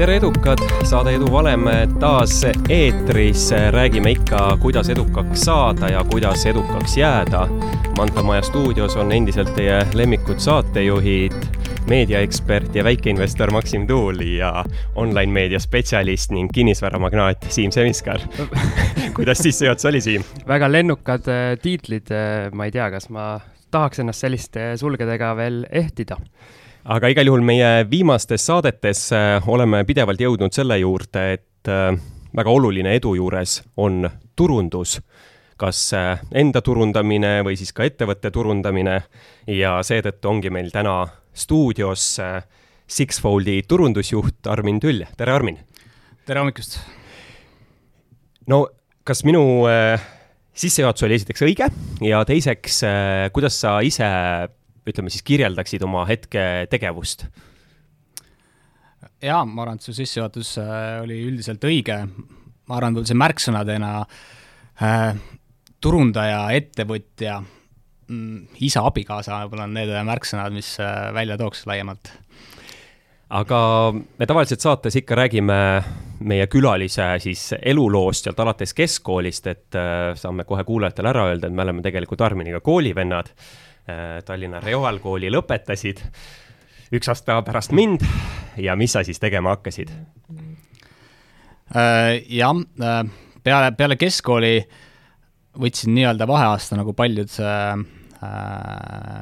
[0.00, 1.66] tere, edukad, saade Edu valem
[2.00, 2.38] taas
[2.72, 3.50] eetris.
[3.70, 7.48] räägime ikka, kuidas edukaks saada ja kuidas edukaks jääda.
[7.96, 11.36] Manta Maja stuudios on endiselt teie lemmikud saatejuhid,
[11.88, 14.64] meediaekspert ja väikeinvestor Maksim Tuul ja
[14.94, 18.20] online meedia spetsialist ning kinnisvaramagnaat Siim Semiskar
[19.16, 20.24] kuidas sissejuhatus oli, Siim?
[20.48, 23.34] väga lennukad äh, tiitlid, äh, ma ei tea, kas ma
[23.70, 26.16] tahaks ennast selliste sulgedega veel ehtida
[26.84, 31.92] aga igal juhul meie viimastes saadetes äh, oleme pidevalt jõudnud selle juurde, et äh,
[32.36, 34.06] väga oluline edu juures on
[34.36, 34.98] turundus,
[35.60, 39.00] kas äh, enda turundamine või siis ka ettevõtte turundamine
[39.50, 41.02] ja seetõttu ongi meil täna
[41.34, 42.16] stuudios
[42.90, 45.60] Sixfoldi turundusjuht Armin Tüll, tere Armin!
[46.26, 46.80] tere hommikust!
[48.48, 48.64] no
[49.06, 49.42] kas minu
[50.60, 51.68] sissejuhatus oli esiteks õige
[52.04, 52.80] ja teiseks,
[53.34, 54.08] kuidas sa ise
[54.92, 57.26] ütleme siis kirjeldaksid oma hetke tegevust?
[59.20, 61.98] jaa, ma arvan, et su sissejuhatus äh, oli üldiselt õige,
[62.68, 63.92] ma arvan, see märksõnadena
[64.80, 65.12] äh,
[65.80, 67.38] turundaja, ettevõtja,
[68.08, 72.12] mm, isa, abikaasa võib-olla on need märksõnad, mis äh, välja tooks laiemalt.
[73.30, 73.58] aga
[73.94, 75.56] me tavaliselt saates ikka räägime
[76.20, 81.56] meie külalise siis eluloost sealt alates keskkoolist, et äh, saame kohe kuulajatele ära öelda, et
[81.56, 83.69] me oleme tegelikult Arminiga koolivennad Äh,
[84.26, 86.02] Tallinna Reaalkooli lõpetasid
[86.94, 88.04] üks aasta pärast mind
[88.58, 89.92] ja mis sa siis tegema hakkasid?
[91.70, 93.02] Äh, jah, äh,
[93.44, 94.54] peale, peale keskkooli
[95.60, 97.30] võtsin nii-öelda vaheaasta, nagu paljud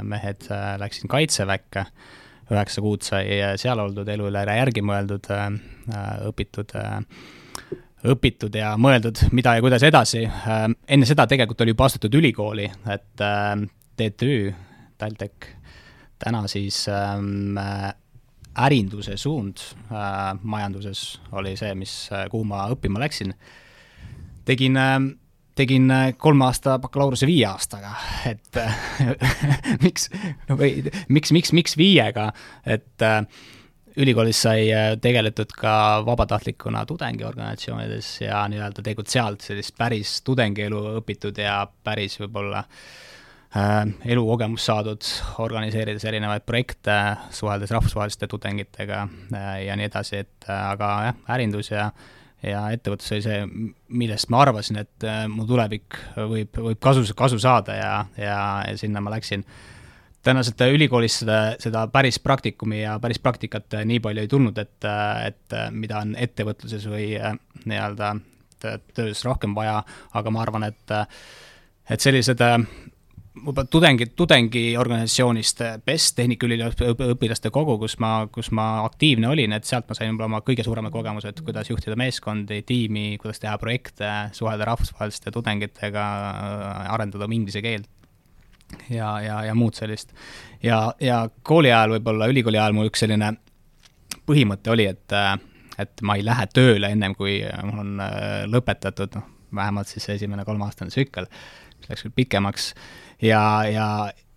[0.03, 0.45] mehed,
[0.83, 1.85] läksin Kaitseväkke,
[2.51, 5.29] üheksa kuud sai seal oldud, elu üle järgi mõeldud,
[6.27, 6.75] õpitud
[8.09, 10.23] õpitud ja mõeldud, mida ja kuidas edasi.
[10.89, 13.25] enne seda tegelikult oli juba astutud ülikooli, et
[13.99, 14.55] TTÜ,
[14.99, 15.53] TalTech,
[16.19, 17.59] täna siis ähm,
[18.59, 23.35] ärinduse suund äh, majanduses oli see, mis äh,, kuhu ma õppima läksin.
[24.49, 24.99] tegin äh,
[25.59, 27.95] tegin äh, kolme aasta bakalaureuse viie aastaga,
[28.31, 28.81] et äh,
[29.85, 30.09] miks,
[30.51, 32.31] või miks, miks, miks viiega,
[32.67, 33.23] et äh,
[33.99, 35.75] ülikoolis sai äh, tegeletud ka
[36.07, 43.08] vabatahtlikuna tudengiorganisatsioonides ja nii-öelda tegelikult sealt sellist päris tudengielu õpitud ja päris võib-olla äh,
[43.57, 45.07] Äh, elukogemus saadud,
[45.41, 46.93] organiseerides erinevaid projekte,
[47.33, 48.99] suheldes rahvusvaheliste tudengitega
[49.33, 51.87] äh, ja nii edasi, et äh, aga jah, ärindus ja
[52.45, 53.39] ja ettevõtlus oli see,
[53.99, 55.97] millest ma arvasin, et mu tulevik
[56.29, 58.37] võib, võib kasu, kasu saada ja, ja,
[58.69, 59.43] ja sinna ma läksin.
[60.23, 64.87] tõenäoliselt ülikoolis seda, seda päris praktikumi ja päris praktikat nii palju ei tulnud, et,
[65.25, 67.11] et mida on ettevõtluses või
[67.65, 68.15] nii-öelda
[68.95, 69.81] töös rohkem vaja,
[70.15, 70.99] aga ma arvan, et
[71.91, 72.39] et sellised
[73.45, 79.89] võib-olla tudengid, tudengiorganisatsioonist PES, Tehnikaülikooli õpilaste kogu, kus ma, kus ma aktiivne olin, et sealt
[79.89, 84.11] ma sain võib-olla oma kõige suurema kogemuse, et kuidas juhtida meeskondi, tiimi, kuidas teha projekte,
[84.37, 86.09] suhelda rahvusvaheliste tudengitega,
[86.95, 87.89] arendada inglise keelt
[88.91, 90.13] ja, ja, ja muud sellist.
[90.63, 93.33] ja, ja kooli ajal võib-olla, ülikooli ajal mul üks selline
[94.29, 95.17] põhimõte oli, et,
[95.81, 100.45] et ma ei lähe tööle ennem, kui mul on äh, lõpetatud, noh, vähemalt siis esimene
[100.45, 101.29] kolmeaastane tsükkel,
[101.79, 102.73] mis läks küll pikemaks
[103.23, 103.89] ja, ja,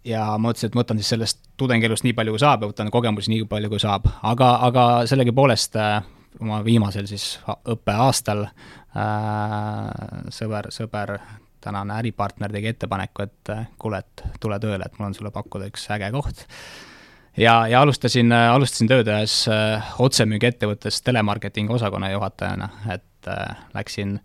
[0.06, 2.92] ja ma mõtlesin, et ma võtan siis sellest tudengielust nii palju, kui saab ja võtan
[2.94, 6.02] kogemusi nii palju, kui saab, aga, aga sellegipoolest äh,
[6.40, 8.53] oma viimasel siis õppeaastal äh,
[10.34, 11.18] sõber, sõber,
[11.62, 15.70] tänane äripartner tegi ettepaneku, et äh, kuule, et tule tööle, et mul on sulle pakkuda
[15.70, 16.46] üks äge koht.
[17.38, 19.44] ja, ja alustasin, äh, alustasin tööd ühes
[20.00, 24.20] otsemüügiettevõttes telemarketingi osakonna juhatajana, et äh, läksin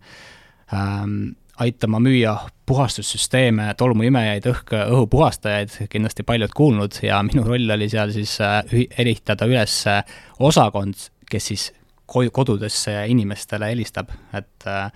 [0.73, 2.35] ähm, aitama müüa
[2.67, 8.59] puhastussüsteeme, tolmuimejaid, õhk, õhupuhastajaid, kindlasti paljud kuulnud ja minu roll oli seal siis äh,
[8.99, 10.03] ehitada üles äh,
[10.43, 11.69] osakond, kes siis
[12.07, 14.91] kodudesse inimestele helistab, et, äh,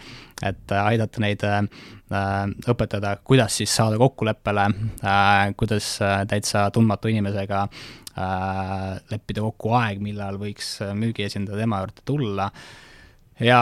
[0.48, 1.42] et aidata neid
[2.72, 4.66] õpetada, kuidas siis saada kokkuleppele,
[5.60, 5.94] kuidas
[6.28, 7.62] täitsa tundmatu inimesega
[9.12, 12.50] leppida kokku aeg, millal võiks müügiesindaja tema juurde tulla.
[13.40, 13.62] Ja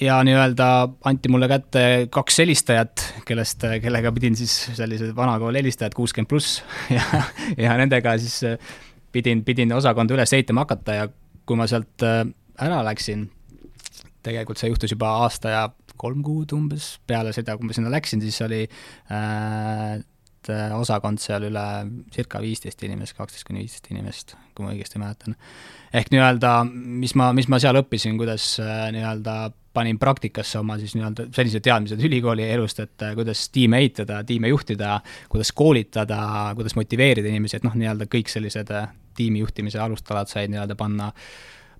[0.00, 0.68] ja nii-öelda
[1.06, 6.62] anti mulle kätte kaks helistajat, kellest, kellega pidin siis sellised vanakooli helistajad, kuuskümmend pluss
[6.96, 7.22] ja,
[7.56, 8.42] ja nendega siis
[9.14, 11.08] pidin, pidin osakonda üles ehitama hakata ja
[11.46, 12.24] kui ma sealt äh,
[12.64, 13.28] ära läksin,
[14.24, 15.62] tegelikult see juhtus juba aasta ja
[16.00, 20.00] kolm kuud umbes peale seda, kui ma sinna läksin, siis oli äh,
[20.76, 21.64] osakond seal üle
[22.12, 25.36] circa viisteist inimest, kaksteist kuni viisteist inimest, kui ma õigesti mäletan.
[25.94, 26.56] ehk nii-öelda,
[27.04, 29.36] mis ma, mis ma seal õppisin, kuidas äh, nii-öelda
[29.74, 34.50] panin praktikasse oma siis nii-öelda sellised teadmised ülikooli elust, et äh, kuidas tiime ehitada, tiime
[34.52, 35.00] juhtida,
[35.32, 36.20] kuidas koolitada,
[36.54, 38.88] kuidas motiveerida inimesi, et noh, nii-öelda kõik sellised äh,
[39.18, 41.10] tiimi juhtimise alustalad said nii-öelda panna,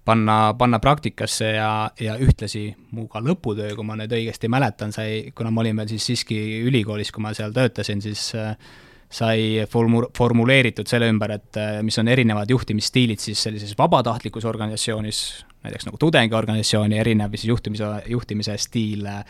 [0.04, 1.70] panna, panna praktikasse ja,
[2.00, 5.94] ja ühtlasi mu ka lõputöö, kui ma nüüd õigesti mäletan, sai, kuna ma olin veel
[5.94, 8.26] siis siiski ülikoolis, kui ma seal töötasin, siis
[9.14, 15.20] sai formu-, formuleeritud selle ümber, et mis on erinevad juhtimisstiilid siis sellises vabatahtlikus organisatsioonis,
[15.64, 19.22] näiteks nagu tudengiorganisatsiooni erinev siis juhtimise, juhtimise stiil äh,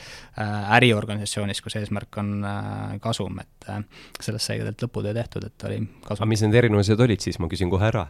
[0.77, 3.85] äriorganisatsioonis, kus eesmärk on äh, kasum, et äh,
[4.19, 6.25] sellest sai tegelikult lõputöö tehtud, et oli kasum.
[6.25, 8.05] aga mis need erinevused olid siis, ma küsin kohe ära.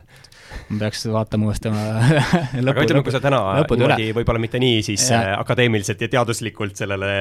[0.70, 1.84] ma peaks vaatama uuesti oma
[2.64, 5.36] lõpu, aga ütleme, kui sa täna niimoodi võib-olla mitte nii siis ja.
[5.38, 7.14] akadeemiliselt ja teaduslikult sellele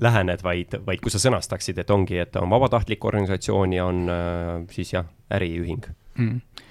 [0.00, 4.04] lähened, vaid, vaid kui sa sõnastaksid, et ongi, et on vabatahtlik organisatsioon ja on
[4.72, 6.64] siis jah, äriühing mm..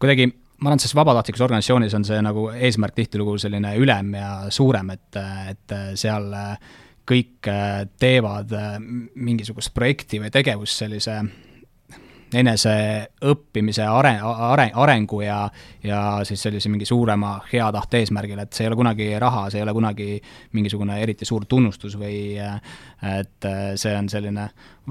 [0.00, 4.32] kuidagi ma arvan, et selles vabatahtlikus organisatsioonis on see nagu eesmärk tihtilugu selline ülem ja
[4.52, 6.28] suurem, et, et seal
[7.10, 7.48] kõik
[7.98, 8.52] teevad
[9.14, 11.16] mingisugust projekti või tegevust sellise
[12.34, 15.40] eneseõppimise are-, are-, arengu ja,
[15.82, 19.60] ja siis sellise mingi suurema hea tahte eesmärgil, et see ei ole kunagi raha, see
[19.60, 20.10] ei ole kunagi
[20.56, 24.46] mingisugune eriti suur tunnustus või et see on selline,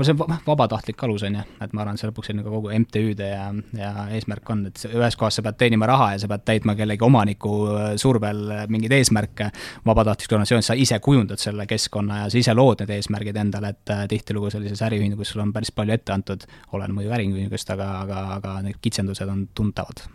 [0.07, 3.47] see on vabatahtlik alus, on ju, et ma arvan, see lõpuks selline kogu MTÜ-de ja,
[3.77, 7.05] ja eesmärk on, et ühes kohas sa pead teenima raha ja sa pead täitma kellegi
[7.05, 7.55] omaniku
[8.01, 9.49] survel mingeid eesmärke,
[9.87, 13.95] vabatahtlikus organisatsioonis sa ise kujundad selle keskkonna ja sa ise lood need eesmärgid endale, et
[14.11, 18.23] tihtilugu sellises äriühingus sul on päris palju ette antud, oleneb muidugi äri äriühingust, aga, aga,
[18.39, 20.05] aga need kitsendused on tuntavad.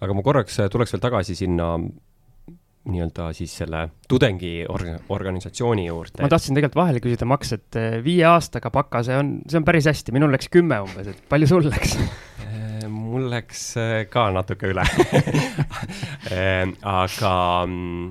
[0.00, 1.76] aga ma korraks tuleks veel tagasi sinna
[2.90, 6.22] nii-öelda siis selle tudengi orga-, organisatsiooni juurde.
[6.22, 9.66] ma tahtsin tegelikult vahele küsida, Max, et eh, viie aastaga baka, see on, see on
[9.66, 11.96] päris hästi, minul läks kümme umbes, et palju sul läks?
[12.54, 14.82] Eh, mul läks eh, ka natuke üle.
[16.94, 17.30] Aga
[17.64, 18.10] mm,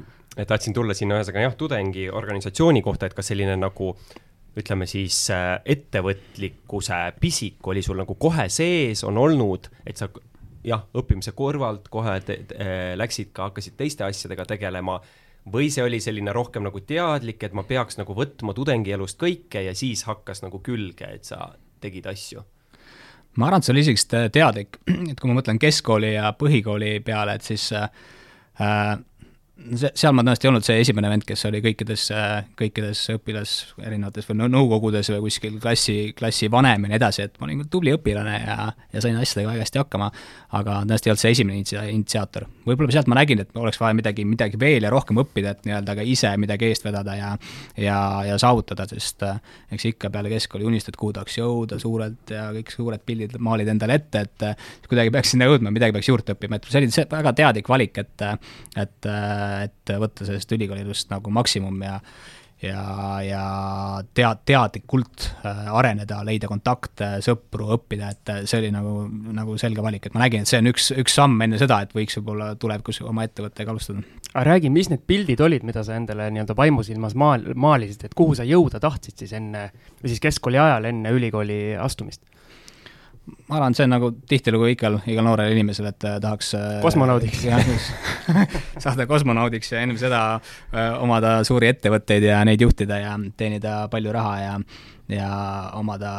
[0.49, 3.91] tahtsin tulla sinna ühesõnaga jah, tudengi organisatsiooni kohta, et kas selline nagu
[4.57, 10.09] ütleme siis ettevõtlikkuse pisik oli sul nagu kohe sees, on olnud, et sa
[10.63, 14.99] jah, õppimise kõrvalt kohe te, te, äh, läksid ka, hakkasid teiste asjadega tegelema
[15.53, 19.75] või see oli selline rohkem nagu teadlik, et ma peaks nagu võtma tudengielust kõike ja
[19.75, 21.51] siis hakkas nagu külge, et sa
[21.83, 22.43] tegid asju?
[23.33, 24.77] ma arvan, et see oli isegi teadlik,
[25.11, 27.89] et kui ma mõtlen keskkooli ja põhikooli peale, et siis äh,
[28.61, 28.99] see,
[29.53, 32.07] seal ma tõenäoliselt ei olnud see esimene vend, kes oli kõikides,
[32.57, 33.51] kõikides õpilas
[33.85, 37.93] erinevates või nõukogudes või kuskil klassi, klassi vanem ja nii edasi, et ma olin tubli
[37.93, 40.07] õpilane ja, ja sain asjadega väga hästi hakkama,
[40.57, 42.47] aga tõenäoliselt ei olnud see esimene initsia-, initsiaator.
[42.65, 45.97] võib-olla sealt ma nägin, et oleks vaja midagi, midagi veel ja rohkem õppida, et nii-öelda
[45.99, 47.31] ka ise midagi eest vedada ja
[47.77, 49.37] ja, ja saavutada, sest äh,
[49.73, 54.01] eks ikka peale keskkooli unistad, kuhu tahaks jõuda suurelt ja kõik suured pildid maalid endale
[54.01, 57.37] ette, et kuidagi peaks sinna jõudma, midagi peaks juurde õppima, et see oli see väga
[57.37, 58.27] teadlik valik, et
[58.81, 59.11] et
[59.65, 61.99] et võtta sellest ülikoolielust nagu maksimum ja
[62.63, 62.83] ja,
[63.23, 63.43] ja
[64.15, 68.93] tead, teadlikult äh, areneda, leida kontakte, sõpru, õppida, et see oli nagu,
[69.35, 71.93] nagu selge valik, et ma nägin, et see on üks, üks samm enne seda, et
[71.95, 74.03] võiks võib-olla tulevikus oma ettevõttega alustada.
[74.33, 78.37] aga räägi, mis need pildid olid, mida sa endale nii-öelda vaimusilmas maal, maalisid, et kuhu
[78.39, 79.69] sa jõuda tahtsid siis enne,
[80.01, 82.23] või siis keskkooli ajal, enne ülikooli astumist?
[83.23, 86.79] Ma arvan, et see on nagu tihtilugu igal, igal noorel inimesel, et äh, tahaks äh,
[86.83, 87.43] kosmonaudiks.
[88.83, 93.83] saada kosmonaudiks ja enne seda öö, äh, omada suuri ettevõtteid ja neid juhtida ja teenida
[93.91, 94.57] palju raha ja
[95.11, 95.29] ja
[95.75, 96.09] omada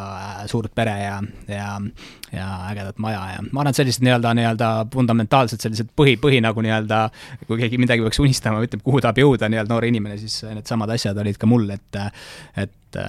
[0.47, 1.15] suurt pere ja,
[1.49, 1.69] ja,
[2.31, 6.61] ja ägedat maja ja ma arvan, et sellised nii-öelda, nii-öelda fundamentaalsed sellised põhi, põhi nagu
[6.63, 6.99] nii-öelda,
[7.49, 11.17] kui keegi midagi peaks unistama, ütleb, kuhu tahab jõuda nii-öelda noor inimene, siis needsamad asjad
[11.25, 12.01] olid ka mul, et
[12.61, 13.01] et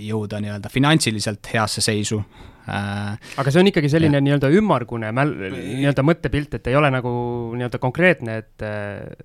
[0.00, 2.24] jõuda nii-öelda finantsiliselt heasse seisu
[2.66, 7.12] aga see on ikkagi selline nii-öelda ümmargune mäl-, nii-öelda mõttepilt, et ei ole nagu
[7.56, 9.24] nii-öelda konkreetne, et äh,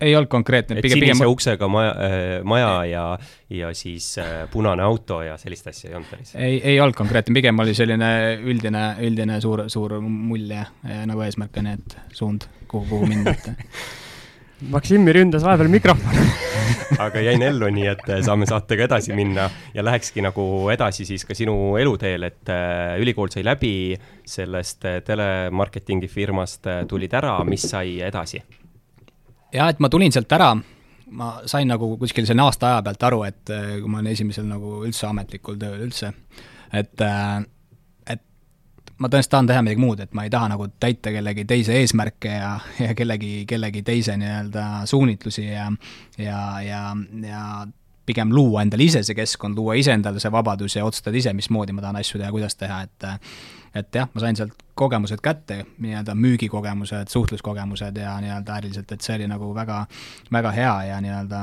[0.00, 0.78] ei olnud konkreetne.
[0.78, 1.22] et sinise pigem...
[1.32, 3.04] uksega maja äh,, maja ja,
[3.50, 6.34] ja siis äh, punane auto ja sellist asja ei olnud päris?
[6.34, 8.10] ei, ei olnud konkreetne, pigem oli selline
[8.44, 10.66] üldine, üldine suur, suur mulje
[11.06, 13.50] nagu eesmärk on ju, et suund, kuhu, kuhu minna, et
[14.60, 16.44] Maksimi ründas vahepeal mikrofon
[17.04, 21.24] aga jäin ellu, nii et äh, saame saatega edasi minna ja lähekski nagu edasi siis
[21.28, 23.96] ka sinu eluteel, et äh, ülikool sai läbi,
[24.26, 28.42] sellest äh, telemarketingi firmast tulid ära, mis sai edasi?
[29.52, 30.50] jah, et ma tulin sealt ära,
[31.16, 34.80] ma sain nagu kuskil selle aasta aja pealt aru, et kui ma olin esimesel nagu
[34.84, 36.12] üldse ametlikul tööl üldse,
[36.74, 37.06] et
[38.98, 42.32] ma tõenäoliselt tahan teha midagi muud, et ma ei taha nagu täita kellegi teise eesmärke
[42.32, 45.70] ja, ja kellegi, kellegi teise nii-öelda suunitlusi ja
[46.18, 46.82] ja, ja,
[47.26, 47.42] ja
[48.06, 51.74] pigem luua endale ise see keskkond, luua ise endale see vabadus ja otsustada ise, mismoodi
[51.76, 53.08] ma tahan asju teha, kuidas teha, et
[53.76, 59.18] et jah, ma sain sealt kogemused kätte, nii-öelda müügikogemused, suhtluskogemused ja nii-öelda äriliselt, et see
[59.18, 59.82] oli nagu väga,
[60.32, 61.42] väga hea ja nii-öelda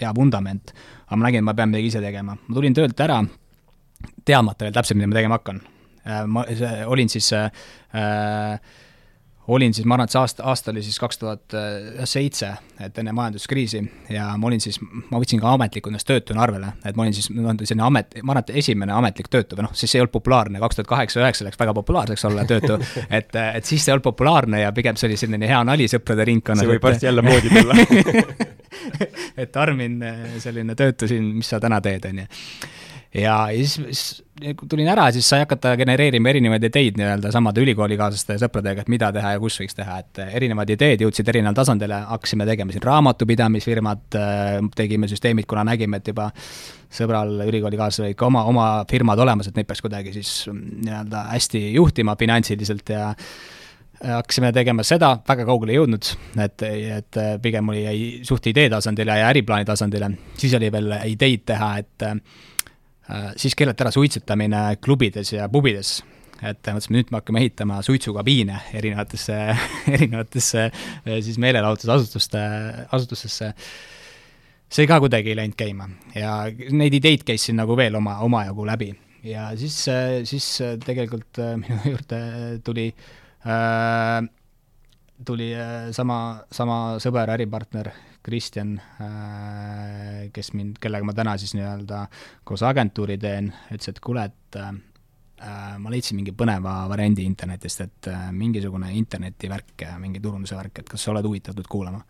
[0.00, 0.74] hea vundament.
[1.06, 3.18] aga ma nägin, et ma pean midagi ise tegema, ma tulin töölt ära,
[4.24, 5.62] teadmata veel täpselt, mida ma tegema hakkan
[6.26, 6.46] ma
[6.90, 8.58] olin siis äh,
[9.48, 11.54] olin siis, ma arvan, et see aasta, aasta oli siis kaks tuhat
[12.08, 13.80] seitse, et enne majanduskriisi.
[14.14, 17.28] Ja ma olin siis, ma võtsin ka ametlikult ennast töötuna arvele, et ma olin siis,
[17.34, 20.62] noh, selline amet, ma arvan, et esimene ametlik töötu või noh, siis ei olnud populaarne,
[20.62, 22.78] kaks tuhat kaheksa, üheksa läks väga populaarseks olla töötu.
[23.12, 26.62] Et, et siis ei olnud populaarne ja pigem see oli selline hea nali sõprade ringkonnas.
[26.62, 27.74] see võib varsti jälle moodi tulla.
[29.42, 29.98] Et Armin,
[30.40, 32.28] selline töötu siin, mis sa täna teed, on ju
[33.14, 37.62] ja, ja siis, siis kui tulin ära, siis sai hakata genereerima erinevaid ideid nii-öelda samade
[37.62, 41.56] ülikoolikaaslaste ja sõpradega, et mida teha ja kus võiks teha, et erinevad ideed jõudsid erineval
[41.60, 44.18] tasandile, hakkasime tegema siin raamatupidamisfirmad,
[44.76, 46.30] tegime süsteemid, kuna nägime, et juba
[46.92, 52.16] sõbral, ülikoolikaaslasel ikka oma, oma firmad olemas, et neid peaks kuidagi siis nii-öelda hästi juhtima
[52.20, 53.10] finantsiliselt ja
[54.02, 56.08] hakkasime tegema seda, väga kaugele ei jõudnud,
[56.42, 56.64] et,
[56.98, 61.76] et pigem oli, jäi suht idee tasandile ja äriplaani tasandile, siis oli veel ideid teha,
[61.84, 62.08] et
[63.36, 66.00] siis keelati ära suitsetamine klubides ja pubides.
[66.42, 69.36] Et mõtlesime, nüüd me hakkame ehitama suitsukabiine erinevatesse,
[69.94, 72.42] erinevatesse äh, siis meelelahutusasutuste,
[72.90, 73.52] asutustesse.
[74.72, 75.86] see ka kuidagi ei läinud käima.
[76.16, 78.90] Ja neid ideid käis siin nagu veel oma, omajagu läbi.
[79.22, 80.46] Ja siis, äh, siis
[80.82, 82.22] tegelikult minu juurde
[82.64, 82.88] tuli
[83.46, 84.22] äh,
[85.22, 85.52] tuli
[85.94, 86.18] sama,
[86.50, 87.92] sama sõber, äripartner
[88.22, 92.04] Kristjan, äh, kes mind, kellega ma täna siis nii-öelda
[92.46, 94.70] koos agentuuri teen, ütles, et kuule, et äh,
[95.82, 101.02] ma leidsin mingi põneva variandi internetist, et äh, mingisugune internetivärk, mingi turunduse värk, et kas
[101.02, 102.04] sa oled huvitatud kuulama?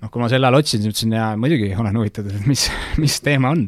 [0.00, 2.70] noh, kui ma sel ajal otsisin, siis ütlesin jaa, muidugi olen huvitatud, et mis,
[3.02, 3.66] mis teema on.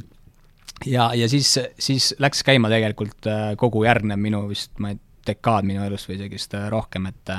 [0.88, 3.28] ja, ja siis, siis läks käima tegelikult
[3.60, 7.30] kogu järgnev minu vist, ma ei, dekaad minu elust või isegi vist rohkem, et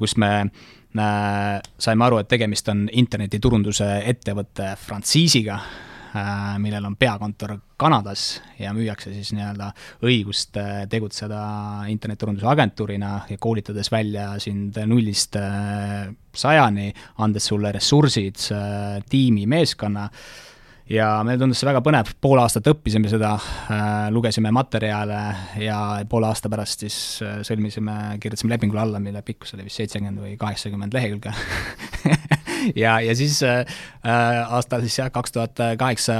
[0.00, 5.60] kus me äh, saime aru, et tegemist on internetiturunduse ettevõtte frantsiisiga,
[6.16, 9.70] äh, millel on peakontor Kanadas ja müüakse siis nii-öelda
[10.02, 11.40] õigust äh, tegutseda
[11.92, 15.38] internetiturunduse agentuurina ja koolitades välja sind nullist
[16.34, 18.42] sajani, andes sulle ressursid,
[19.10, 20.08] tiimi, meeskonna
[20.90, 25.20] ja meile tundus see väga põnev, pool aastat õppisime seda äh,, lugesime materjale
[25.62, 25.78] ja
[26.10, 30.34] poole aasta pärast siis äh, sõlmisime, kirjutasime lepingule alla, mille pikkus oli vist seitsekümmend või
[30.40, 31.34] kaheksakümmend lehekülge
[32.82, 33.62] ja, ja siis äh,
[34.02, 36.18] äh, aastal siis jah, kaks tuhat kaheksa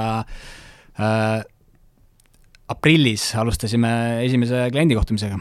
[2.71, 3.91] aprillis alustasime
[4.27, 5.39] esimese kliendi kohtumisega.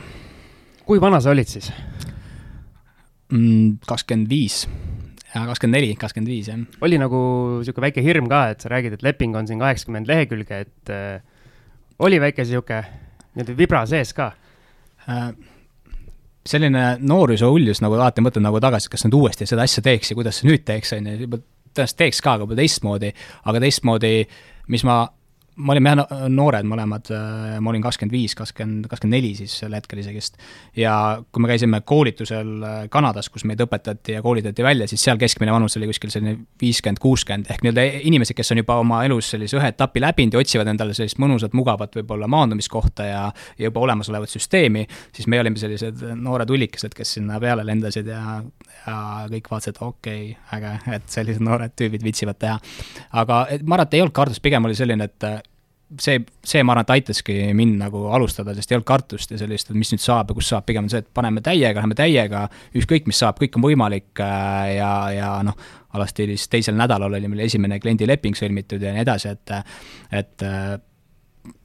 [0.88, 1.68] kui vana sa olid siis?
[3.30, 4.64] Mm, kakskümmend viis
[5.34, 6.64] jaa, kakskümmend neli, kakskümmend viis, jah.
[6.86, 7.20] oli nagu
[7.60, 11.22] niisugune väike hirm ka, et sa räägid, et leping on siin kaheksakümmend lehekülge, et äh,
[12.06, 12.82] oli väike niisugune
[13.36, 14.34] nii-öelda vibra sees ka
[15.08, 15.32] äh,?
[16.50, 20.16] selline nooruse uljus nagu alati mõtled nagu tagasi, kas nüüd uuesti seda asja teeks ja
[20.18, 21.28] kuidas nüüd teeks, on ju,
[21.76, 23.12] tõenäoliselt teeks ka, aga võib-olla teistmoodi,
[23.52, 24.14] aga teistmoodi,
[24.74, 25.02] mis ma
[25.60, 27.10] me olime jah noored mõlemad,
[27.60, 30.38] ma olin kakskümmend viis, kakskümmend, kakskümmend neli siis sel hetkel isegist.
[30.78, 30.94] ja
[31.32, 35.52] kui me käisime koolitusel äh, Kanadas, kus meid õpetati ja koolitati välja, siis seal keskmine
[35.54, 39.60] vanus oli kuskil selline viiskümmend, kuuskümmend, ehk nii-öelda inimesed, kes on juba oma elus sellise
[39.60, 43.26] ühe etapi läbinud ja otsivad endale sellist mõnusat, mugavat võib-olla maandumiskohta ja,
[43.58, 44.86] ja juba olemasolevat süsteemi,
[45.16, 48.40] siis me olime sellised noored ullikesed, kes sinna peale lendasid ja,
[48.86, 48.98] ja
[49.32, 52.60] kõik vaatasid, okei okay,, äge, et sellised noored tüübid viitsivad teha.
[53.12, 55.49] aga ma arvan, et ei olnud kardus, pigem oli selline, et
[55.98, 59.72] see, see, ma arvan, et aitaski mind nagu alustada, sest ei olnud kartust ja sellist,
[59.72, 62.44] et mis nüüd saab ja kus saab, pigem on see, et paneme täiega, läheme täiega,
[62.78, 65.58] ükskõik, mis saab, kõik on võimalik äh, ja, ja noh,
[65.98, 69.56] alasti siis teisel nädalal oli meil esimene kliendileping sõlmitud ja nii edasi, et,
[70.22, 70.76] et äh,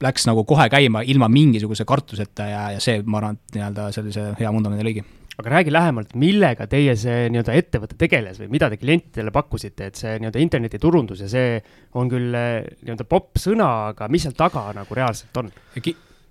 [0.01, 4.31] läks nagu kohe käima ilma mingisuguse kartuseta ja, ja see, ma arvan, et nii-öelda sellise
[4.39, 5.05] hea vundamendi lõigi
[5.35, 9.99] aga räägi lähemalt, millega teie see nii-öelda ettevõte tegeles või mida te klientidele pakkusite, et
[9.99, 11.57] see nii-öelda internetiturundus ja see
[11.99, 15.51] on küll eh, nii-öelda popp sõna, aga mis seal taga nagu reaalselt on?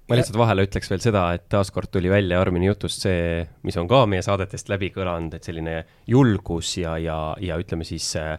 [0.08, 3.88] ma lihtsalt vahele ütleks veel seda, et taaskord tuli välja Armini jutust see, mis on
[3.88, 8.34] ka meie saadetest läbi kõlanud, et selline julgus ja, ja, ja ütleme siis eh,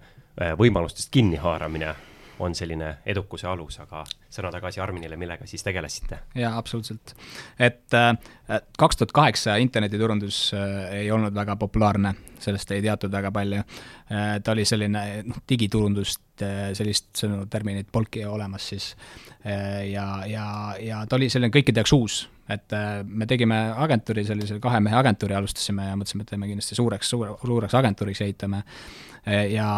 [0.57, 1.93] võimalustest kinnihaaramine
[2.39, 6.19] on selline edukuse alus, aga sõna tagasi Arminile, millega siis tegelesite?
[6.35, 7.15] jaa, absoluutselt.
[7.59, 8.11] et äh,
[8.77, 13.61] kaks tuhat kaheksa internetiturundus äh, ei olnud väga populaarne, sellest ei teatud väga palju.
[14.11, 16.21] Äh, ta oli selline, noh, digiturundust,
[16.75, 18.89] sellist sõnu, terminit polnudki olemas siis.
[19.87, 20.47] ja, ja,
[20.83, 22.17] ja ta oli selline kõikide jaoks uus,
[22.51, 22.75] et
[23.07, 27.37] me tegime agentuuri, sellise kahe mehe agentuuri alustasime ja mõtlesime, et teeme kindlasti suureks, suure,
[27.39, 28.65] suureks agentuuriks ehitame
[29.53, 29.69] ja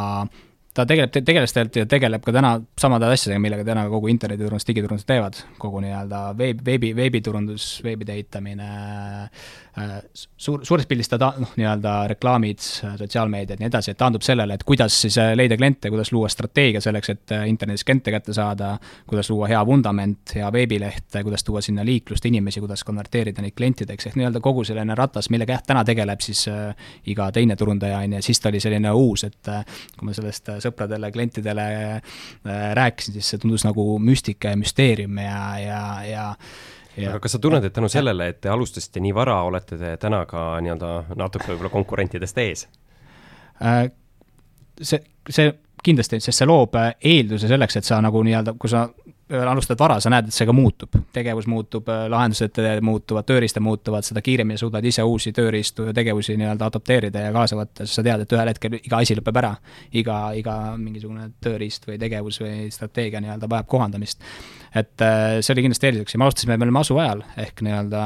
[0.77, 5.07] ta tegeleb, tegeles tegelikult ja tegeleb ka täna samade asjadega, millega täna kogu internetiturundus, digiturundus
[5.09, 11.53] teevad, kogu nii-öelda veebi, veebi, veebiturundus, veebide ehitamine äh,, suur, suures pildis ta ta-, noh,
[11.57, 15.89] nii-öelda reklaamid, sotsiaalmeediad ja nii edasi, et taandub sellele, et kuidas siis äh, leida kliente,
[15.93, 18.75] kuidas luua strateegia selleks, et äh, internetis kliente kätte saada,
[19.09, 24.11] kuidas luua hea vundament, hea veebileht, kuidas tuua sinna liiklust, inimesi, kuidas konverteerida neid klientideks,
[24.11, 28.17] ehk nii-öelda kogu selline ratas, millega jah, täna tegeleb siis äh, iga teine turundaja, on
[28.17, 29.65] ju, siis ta oli selline uus, et äh,
[29.97, 32.17] kui ma sellest äh, sõpradele, klientidele äh,
[32.77, 36.27] rääkisin, siis see tundus nagu müstika ja müsteerium ja, ja, ja
[36.97, 37.11] Ja.
[37.11, 40.23] aga kas sa tunned, et tänu sellele, et te alustasite nii vara, olete te täna
[40.25, 40.87] ka nii-öelda
[41.19, 42.63] natuke võib-olla konkurentidest ees?
[44.81, 45.51] see, see
[45.85, 48.87] kindlasti, sest see loob eelduse selleks, et sa nagu nii-öelda, kui sa
[49.29, 54.23] alustad vara, sa näed, et see ka muutub, tegevus muutub, lahendused muutuvad, tööriistad muutuvad, seda
[54.23, 58.23] kiiremini suudad ise uusi tööriistu ja tegevusi nii-öelda adapteerida ja kaasa võtta, sest sa tead,
[58.23, 59.53] et ühel hetkel iga asi lõpeb ära.
[59.91, 64.23] iga, iga mingisugune tööriist või tegevus või strateegia nii-öelda vajab kohandamist.
[64.75, 68.03] et äh, see oli kindlasti eelduseks ja me alustasime, me olime masu ajal, ehk nii-öelda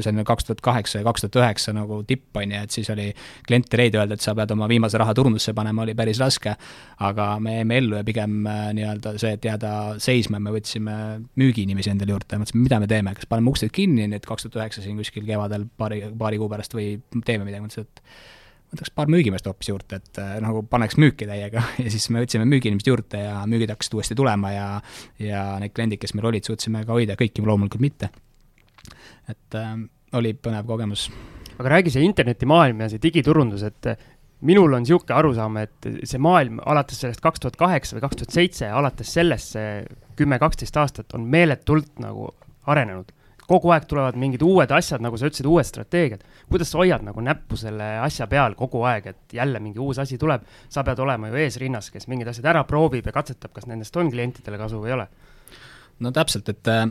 [0.00, 3.08] selline kaks tuhat kaheksa ja kaks tuhat üheksa nagu tipp, on ju, et siis oli
[3.46, 6.56] klientide reid öelda, et sa pead oma viimase raha turundusse panema, oli päris raske.
[7.02, 9.72] aga me jäime ellu ja pigem äh, nii-öelda see, et jääda
[10.02, 10.96] seisma, me võtsime
[11.40, 14.84] müügiinimesi endale juurde, mõtlesime, mida me teeme, kas paneme uksed kinni nüüd kaks tuhat üheksa
[14.84, 16.94] siin kuskil kevadel paari, paari kuu pärast või
[17.26, 18.04] teeme midagi, mõtlesin, et
[18.72, 22.46] võtaks paar müügimeest hoopis juurde, et äh, nagu paneks müüki täiega ja siis me võtsime
[22.48, 24.66] müügiinimesed juurde ja müügid hakkasid uuesti tulema ja
[25.20, 28.12] ja need kliendid, kes meil olid, suutsime ka hoida, kõiki loomulikult mitte.
[29.30, 29.76] Et äh,
[30.18, 31.10] oli põnev kogemus.
[31.58, 33.92] aga räägi see internetimaailm ja see digiturundus, et
[34.42, 38.38] minul on niisugune arusaam, et see maailm alates sellest kaks tuhat kaheksa või kaks tuhat
[38.38, 39.82] seitse, alates sellest see
[40.18, 42.30] kümme, kaksteist aastat on meeletult nagu
[42.66, 43.12] arenenud
[43.52, 46.22] kogu aeg tulevad mingid uued asjad, nagu sa ütlesid, uued strateegiad.
[46.50, 50.18] kuidas sa hoiad nagu näppu selle asja peal kogu aeg, et jälle mingi uus asi
[50.18, 53.96] tuleb, sa pead olema ju eesrinnas, kes mingid asjad ära proovib ja katsetab, kas nendest
[53.96, 55.06] on klientidele kasu või ei ole?
[56.02, 56.86] no täpselt, et äh,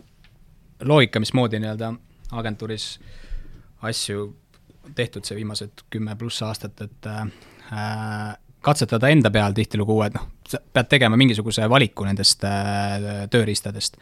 [0.88, 1.94] loogika, mismoodi nii-öelda
[2.32, 3.00] agentuuris
[3.82, 4.28] asju
[4.96, 10.60] tehtud see viimased kümme pluss aastat, et äh, katsetada enda peal tihtilugu uued, noh, sa
[10.74, 13.98] pead tegema mingisuguse valiku nendest äh, tööriistadest.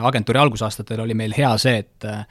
[0.00, 2.24] Agentuuri algusaastatel oli meil hea see, et äh,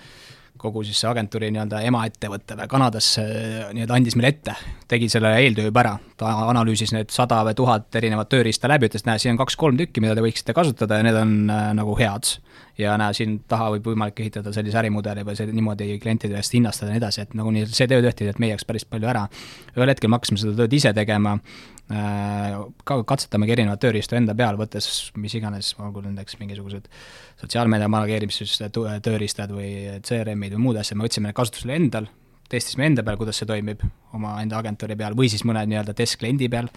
[0.60, 4.56] kogu siis see agentuuri nii-öelda emaettevõte või Kanadas nii-öelda andis meile ette,
[4.92, 9.06] tegi selle eeltöö juba ära, ta analüüsis need sada või tuhat erinevat tööriista läbi, ütles,
[9.08, 12.36] näe, siin on kaks-kolm tükki, mida te võiksite kasutada ja need on äh, nagu head.
[12.80, 16.92] ja näe, siin taha võib võimalik ehitada sellise ärimudeli või see niimoodi klientide eest hinnastada
[16.92, 19.28] ja nii edasi, et nagu nii, see töö tehti tegelikult meie jaoks päris palju ära.
[19.76, 21.38] ühel hetkel me hakkasime seda tööd ise tegema
[21.90, 26.86] ka katsetamegi erinevaid tööriistu enda peal, võttes mis iganes, olgu nendeks mingisugused
[27.42, 29.72] sotsiaalmeedia manageerimise tööriistad või
[30.06, 32.10] CRM-id või muud asjad, me võtsime need kasutusele endal,
[32.50, 33.82] testisime enda peal, kuidas see toimib
[34.18, 36.70] omaenda agentuuri peal või siis mõne nii-öelda testkliendi peal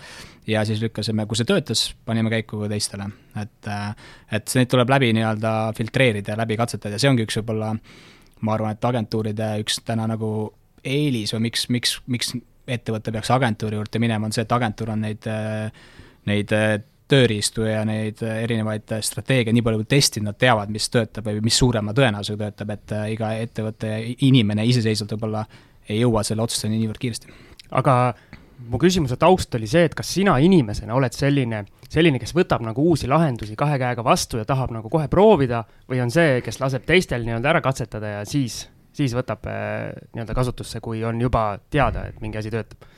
[0.49, 3.11] ja siis lükkasime, kui see töötas, panime käiku teistele.
[3.41, 3.71] et,
[4.33, 7.75] et neid tuleb läbi nii-öelda filtreerida ja läbi katsetada ja see ongi üks võib-olla,
[8.41, 10.33] ma arvan, et agentuuride üks täna nagu
[10.85, 12.33] eelis või miks, miks, miks
[12.67, 15.29] ettevõte peaks agentuuri juurde minema, on see, et agentuur on neid,
[16.31, 16.57] neid
[17.13, 21.95] tööriistu ja neid erinevaid strateegiaid nii palju testinud, nad teavad, mis töötab või mis suurema
[21.97, 23.99] tõenäosusega töötab, et äh, iga ettevõte ja
[24.29, 25.45] inimene iseseisvalt võib-olla
[25.91, 27.33] ei jõua selle otsuseni niivõrd kiiresti.
[27.79, 27.97] aga
[28.71, 32.85] mu küsimuse taust oli see, et kas sina inimesena oled selline, selline, kes võtab nagu
[32.93, 36.87] uusi lahendusi kahe käega vastu ja tahab nagu kohe proovida või on see, kes laseb
[36.89, 38.63] teistel nii-öelda ära katsetada ja siis,
[38.97, 42.89] siis võtab äh, nii-öelda kasutusse, kui on juba teada, et mingi asi töötab?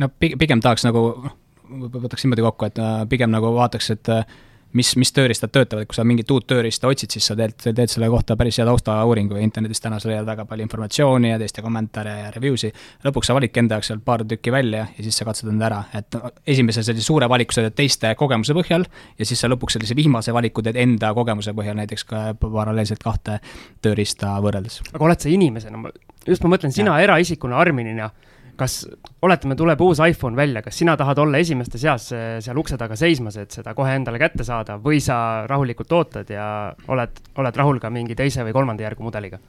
[0.00, 4.38] no pigem tahaks nagu noh, võtaks niimoodi kokku, et äh, pigem nagu vaataks, et äh,
[4.76, 8.08] mis, mis tööriistad töötavad, kui sa mingit uut tööriista otsid, siis sa teed, teed selle
[8.12, 12.14] kohta päris hea taustauuringu ja internetis täna sa leiad väga palju informatsiooni ja teiste kommentaare
[12.20, 12.70] ja review si.
[13.04, 15.82] lõpuks sa validki enda jaoks sealt paar tükki välja ja siis sa katsetad need ära,
[15.96, 16.18] et
[16.54, 18.86] esimese sellise suure valiku sa teed teiste kogemuse põhjal
[19.18, 23.40] ja siis sa lõpuks sellise viimase valiku teed enda kogemuse põhjal, näiteks ka paralleelselt kahte
[23.82, 24.80] tööriista võrreldes.
[24.92, 25.82] aga oled sa inimesena,
[26.26, 28.10] just ma mõtlen, sina eraisikuna, Arminina
[28.60, 28.82] kas,
[29.24, 32.98] oletame, tuleb uus iPhone välja, kas sina tahad olla esimeste seas eh, seal ukse taga
[32.98, 36.46] seismas, et seda kohe endale kätte saada või sa rahulikult ootad ja
[36.88, 39.40] oled, oled rahul ka mingi teise või kolmanda järgu mudeliga?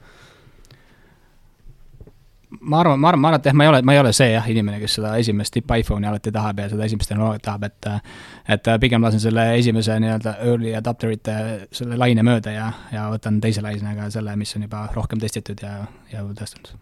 [2.59, 4.27] ma arvan, ma arvan, ma arvan, et jah, ma ei ole, ma ei ole see
[4.33, 7.89] jah, inimene, kes seda esimest tipp iPhone'i alati tahab ja seda esimest tehnoloogiat tahab, et
[8.57, 11.37] et pigem lasen selle esimese nii-öelda early adapter'ite
[11.71, 15.77] selle laine mööda ja, ja võtan teise lainega selle, mis on juba rohkem testitud ja,
[16.11, 16.75] ja tõestanud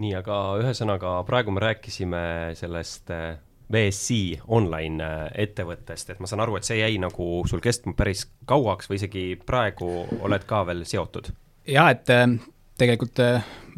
[0.00, 2.22] nii, aga ühesõnaga praegu me rääkisime
[2.58, 3.36] sellest äh,
[3.72, 8.26] VSC online äh, ettevõttest, et ma saan aru, et see jäi nagu sul kestma päris
[8.48, 11.32] kauaks või isegi praegu oled ka veel seotud?
[11.68, 12.26] jaa, et äh,
[12.80, 13.20] tegelikult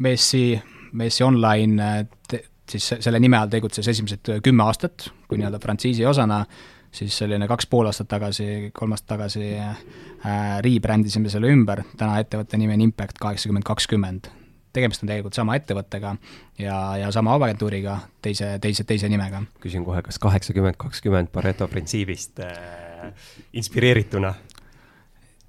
[0.01, 0.61] VSC,
[0.95, 1.91] VSC online
[2.69, 6.41] siis selle nime all tegutses esimesed kümme aastat, kui nii-öelda frantsiisi osana,
[6.95, 9.77] siis selline kaks pool aastat tagasi, kolm aastat tagasi äh,
[10.65, 14.31] rebrandisime selle ümber, täna ettevõtte nimi on Impact kaheksakümmend kakskümmend.
[14.75, 16.15] Tegemist on tegelikult sama ettevõttega
[16.61, 19.43] ja, ja sama agentuuriga, teise, teise, teise nimega.
[19.63, 23.09] küsin kohe, kas kaheksakümmend kakskümmend Pareto printsiibist äh,
[23.53, 24.35] inspireerituna?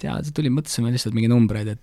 [0.05, 1.83] Jaa, tuli, mõtlesime lihtsalt mingeid numbreid, et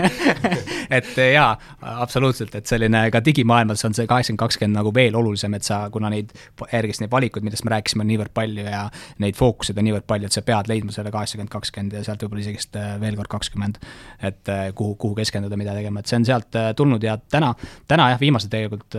[1.00, 5.66] et jaa, absoluutselt, et selline ka digimaailmas on see kaheksakümmend, kakskümmend nagu veel olulisem, et
[5.66, 6.32] sa, kuna neid,
[6.72, 8.84] järgis neid valikuid, millest me rääkisime, on niivõrd palju ja
[9.22, 12.44] neid fookuseid on niivõrd palju, et sa pead leidma selle kaheksakümmend, kakskümmend ja sealt võib-olla
[12.44, 13.82] isegi äh, veel kord kakskümmend.
[14.22, 17.52] et äh, kuhu, kuhu keskenduda, mida tegema, et see on sealt tulnud ja täna,
[17.88, 18.96] täna jah, viimased tegelikult,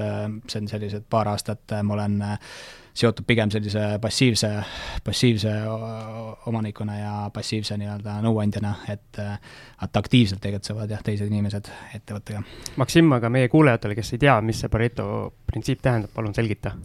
[0.48, 2.38] see on sellised paar aastat, ma olen äh,
[2.94, 4.50] seotud pigem sellise passiivse,
[5.04, 5.54] passiivse
[6.50, 12.44] omanikuna ja passiivse nii-öelda nõuandjana, et et aktiivselt tegutsevad jah, teised inimesed ettevõttega.
[12.82, 15.08] Maksim, aga meie kuulajatele, kes ei tea, mis see Pareto
[15.48, 16.76] printsiip tähendab, palun selgita.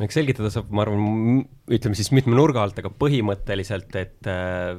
[0.00, 4.78] eks selgitada saab, ma arvan, ütleme siis mitme nurga alt, aga põhimõtteliselt, et äh,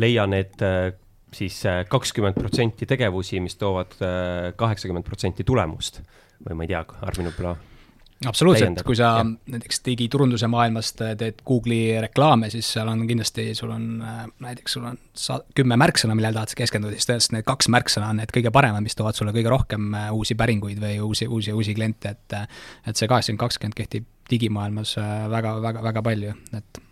[0.00, 0.92] leian, et äh,
[1.34, 6.02] siis äh, kakskümmend protsenti tegevusi, mis toovad äh, kaheksakümmend protsenti tulemust
[6.46, 7.56] või ma ei tea, Armin võib-olla
[8.26, 9.24] absoluutselt, kui sa ja.
[9.24, 13.86] näiteks digiturunduse maailmast teed Google'i reklaame, siis seal on kindlasti, sul on
[14.44, 18.10] näiteks, sul on sa-, kümme märksõna, millele tahad sa keskenduda, siis tõenäoliselt need kaks märksõna
[18.12, 21.54] on need kõige paremad, mis toovad sulle kõige rohkem äh, uusi päringuid või uusi, uusi,
[21.56, 26.84] uusi kliente, et et see kaheksakümmend, kakskümmend kehtib digimaailmas äh, väga, väga, väga palju, et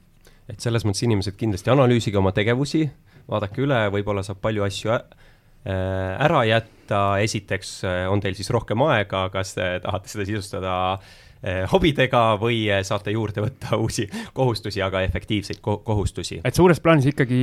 [0.48, 2.86] et selles mõttes inimesed kindlasti analüüsige oma tegevusi,
[3.28, 5.27] vaadake üle, võib-olla saab palju asju Äh,
[5.66, 11.64] ära jätta, esiteks äh, on teil siis rohkem aega, kas te tahate seda sisustada äh,
[11.72, 16.40] hobidega või saate juurde võtta uusi kohustusi, aga efektiivseid ko kohustusi.
[16.44, 17.42] et suures plaanis ikkagi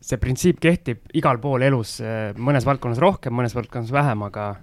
[0.00, 1.98] see printsiip kehtib igal pool elus,
[2.36, 4.54] mõnes valdkonnas rohkem, mõnes valdkonnas vähem, aga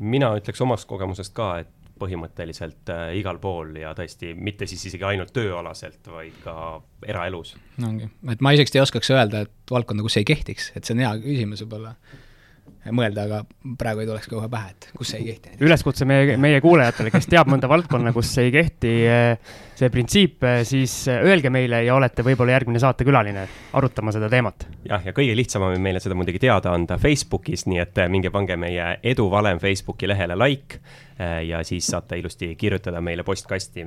[0.00, 5.06] mina ütleks omast kogemusest ka, et põhimõtteliselt äh, igal pool ja tõesti mitte siis isegi
[5.06, 6.54] ainult tööalaselt, vaid ka
[7.06, 7.54] eraelus.
[7.84, 11.04] ongi, et ma isegi ei oskaks öelda, et valdkonda, kus ei kehtiks, et see on
[11.04, 11.94] hea küsimus võib-olla
[12.88, 15.52] mõelda, aga praegu ei tuleks kohe pähe, et kus see ei kehti.
[15.66, 20.62] üleskutse meie, meie kuulajatele, kes teab mõnda valdkonna, kus ei kehti eh, see printsiip, eh,
[20.68, 24.66] siis eh, öelge meile ja olete võib-olla järgmine saatekülaline arutama seda teemat.
[24.88, 28.56] jah, ja kõige lihtsam on meile seda muidugi teada anda Facebookis, nii et minge pange
[28.60, 30.80] meie eduvalem Facebooki lehele like
[31.20, 33.84] ja siis saate ilusti kirjutada meile postkasti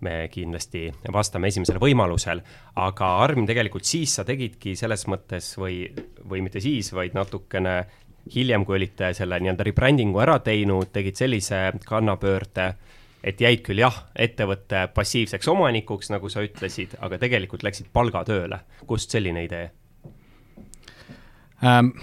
[0.00, 2.38] me kindlasti vastame esimesel võimalusel,
[2.78, 5.80] aga Armin, tegelikult siis sa tegidki selles mõttes või,
[6.22, 7.80] või mitte siis, vaid natukene
[8.34, 12.68] hiljem, kui olite selle nii-öelda rebranding'u ära teinud, tegid sellise kannapöörde,
[13.24, 18.60] et jäid küll jah, ettevõtte passiivseks omanikuks, nagu sa ütlesid, aga tegelikult läksid palgatööle.
[18.86, 19.70] kust selline idee
[21.64, 21.94] ähm,?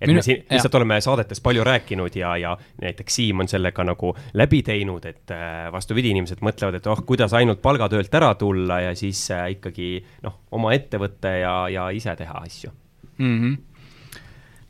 [0.00, 0.78] et minu, me siin lihtsalt jah.
[0.78, 5.72] oleme saadetes palju rääkinud ja, ja näiteks Siim on sellega nagu läbi teinud, et äh,
[5.74, 10.38] vastupidi, inimesed mõtlevad, et oh, kuidas ainult palgatöölt ära tulla ja siis äh, ikkagi noh,
[10.54, 12.70] oma ettevõte ja, ja ise teha asju
[13.18, 13.40] mm.
[13.40, 13.56] -hmm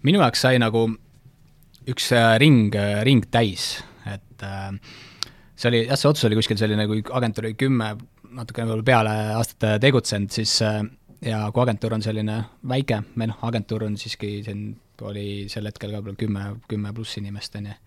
[0.07, 0.87] minu jaoks sai nagu
[1.89, 4.71] üks äh, ring, äh, ring täis, et äh,
[5.57, 7.95] see oli, jah, see otsus oli kuskil selline, kui agentuur oli kümme,
[8.29, 10.59] natukene võib-olla peale aastat tegutsenud, siis
[11.25, 14.69] ja kui agentuur on selline väike, või noh, agentuur on siiski, on,
[15.09, 17.81] oli sel hetkel ka võib-olla kümme, kümme pluss inimest, on ju.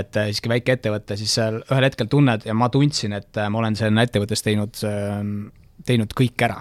[0.00, 4.04] Et siiski väike ettevõte, siis ühel hetkel tunned ja ma tundsin, et ma olen sinna
[4.06, 4.78] ettevõttes teinud,
[5.86, 6.60] teinud kõik ära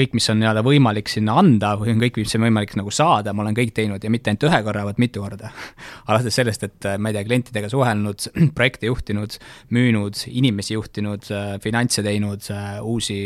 [0.00, 3.34] kõik, mis on nii-öelda võimalik sinna anda või on kõik, mis on võimalik nagu saada,
[3.36, 5.50] ma olen kõik teinud ja mitte ainult ühe korra, vaid mitu korda.
[6.10, 9.36] alates sellest, et ma ei tea, klientidega suhelnud, projekte juhtinud,
[9.76, 11.28] müünud, inimesi juhtinud,
[11.64, 12.48] finantse teinud,
[12.86, 13.18] uusi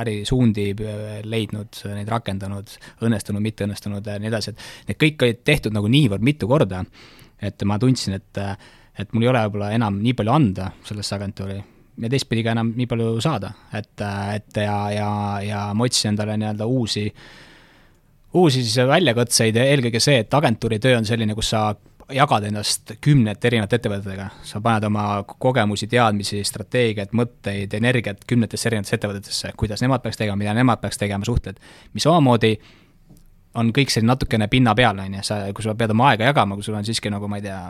[0.00, 0.68] ärisuundi
[1.28, 5.90] leidnud, neid rakendanud, õnnestunud, mitte õnnestunud ja nii edasi, et need kõik olid tehtud nagu
[5.90, 6.84] niivõrd mitu korda,
[7.40, 8.44] et ma tundsin, et
[9.00, 11.60] et mul ei ole võib-olla enam nii palju anda sellesse agentuuri
[12.02, 13.94] ja teistpidi ka enam nii palju saada, et,
[14.34, 15.12] et ja, ja,
[15.44, 17.06] ja ma otsisin endale nii-öelda uusi,
[18.40, 21.68] uusi siis väljakutseid ja eelkõige see, et agentuuri töö on selline, kus sa
[22.14, 28.98] jagad ennast kümnete erinevate ettevõtetega, sa paned oma kogemusi, teadmisi, strateegiat, mõtteid, energiat kümnetesse erinevatesse
[28.98, 31.60] ettevõtetesse, kuidas nemad peaks tegema, mida nemad peaks tegema, suhtled,
[31.94, 32.56] mis omamoodi
[33.60, 36.66] on kõik selline natukene pinnapealne, on ju, sa, kui sa pead oma aega jagama, kui
[36.66, 37.60] sul on siiski nagu ma ei tea,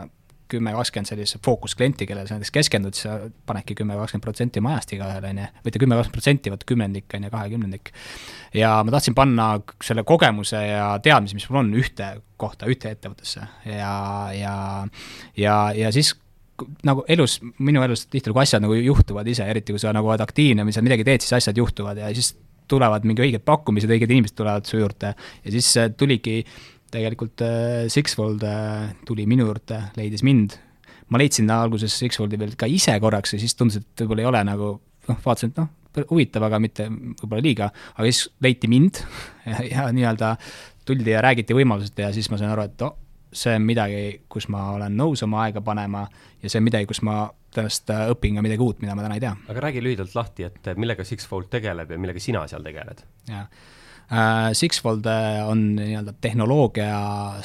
[0.51, 3.17] kümme, kakskümmend sellist fookusklienti, kellele sa näiteks keskendud, siis sa
[3.49, 6.69] panedki kümme, kakskümmend protsenti oma ajast igaühele, on ju, või mitte kümme, kakskümmend protsenti, vaata
[6.71, 7.93] kümnendik, on ju, kahekümnendik.
[8.57, 9.47] ja ma tahtsin panna
[9.83, 12.11] selle kogemuse ja teadmise, mis mul on, ühte
[12.41, 13.47] kohta, ühte ettevõttesse.
[13.69, 13.95] Ja,
[14.35, 14.55] ja,
[15.37, 16.15] ja, ja siis
[16.85, 20.65] nagu elus, minu elus tihtilugu asjad nagu juhtuvad ise, eriti kui sa nagu oled aktiivne
[20.67, 22.35] või sa midagi teed, siis asjad juhtuvad ja siis
[22.71, 25.13] tulevad mingi õiged pakkumised, õiged inimesed tulevad su juurde.
[25.45, 25.67] Ja siis
[25.99, 26.41] tuligi
[26.93, 30.57] tegelikult äh, Sixfold äh, tuli minu juurde, leidis mind,
[31.11, 34.43] ma leidsin alguses X-Foldi veel ka ise korraks ja siis tundus, et võib-olla ei ole
[34.47, 34.71] nagu
[35.09, 35.69] noh, vaatasin, et noh,
[36.11, 39.01] huvitav, aga mitte võib-olla liiga, aga siis leiti mind
[39.49, 40.35] ja, ja nii-öelda
[40.87, 42.95] tuldi ja räägiti võimalused ja siis ma sain aru, et oh,
[43.31, 46.05] see on midagi, kus ma olen nõus oma aega panema
[46.41, 49.23] ja see on midagi, kus ma tõenäoliselt õpin ka midagi uut, mida ma täna ei
[49.23, 49.35] tea.
[49.51, 53.03] aga räägi lühidalt lahti, et millega Sixfold tegeleb ja millega sina seal tegeled?
[53.27, 53.47] jah
[54.53, 55.07] Sixfold
[55.47, 56.97] on nii-öelda tehnoloogia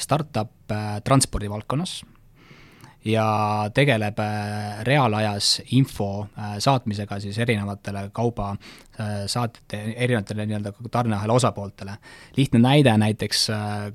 [0.03, 2.01] startup uh, transpordivaldkonnas
[3.07, 11.97] ja tegeleb äh, reaalajas info äh, saatmisega siis erinevatele kaubasaatjate, äh, erinevatele nii-öelda tarneahela osapooltele.
[12.37, 13.47] lihtne näide näiteks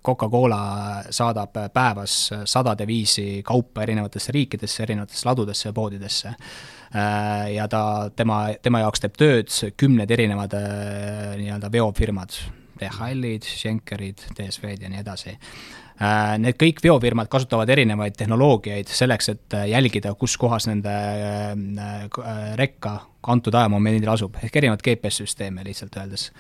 [0.07, 6.35] Coca-Cola saadab päevas sadade viisi kaupa erinevatesse riikidesse, erinevatesse ladudesse ja poodidesse
[7.55, 10.55] ja ta, tema, tema jaoks teeb tööd kümned erinevad
[11.41, 12.37] nii-öelda veofirmad,
[12.83, 15.37] DHL-id, Schenkerid, DSV-d ja nii edasi.
[16.03, 22.53] Äh, need kõik veofirmad kasutavad erinevaid tehnoloogiaid selleks, et äh, jälgida, kus kohas nende äh,
[22.59, 22.97] rekka
[23.31, 26.31] antud ajamomendil asub, ehk erinevad GPS-süsteeme lihtsalt öeldes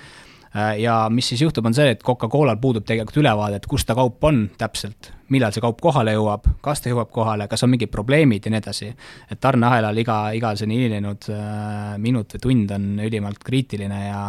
[0.78, 4.24] ja mis siis juhtub, on see, et Coca-Colal puudub tegelikult ülevaade, et kus ta kaup
[4.28, 8.44] on täpselt, millal see kaup kohale jõuab, kas ta jõuab kohale, kas on mingid probleemid
[8.44, 8.90] ja nii edasi.
[9.30, 14.22] et tarneahelal iga, iga selline hilinenud äh, minut või tund on ülimalt kriitiline ja,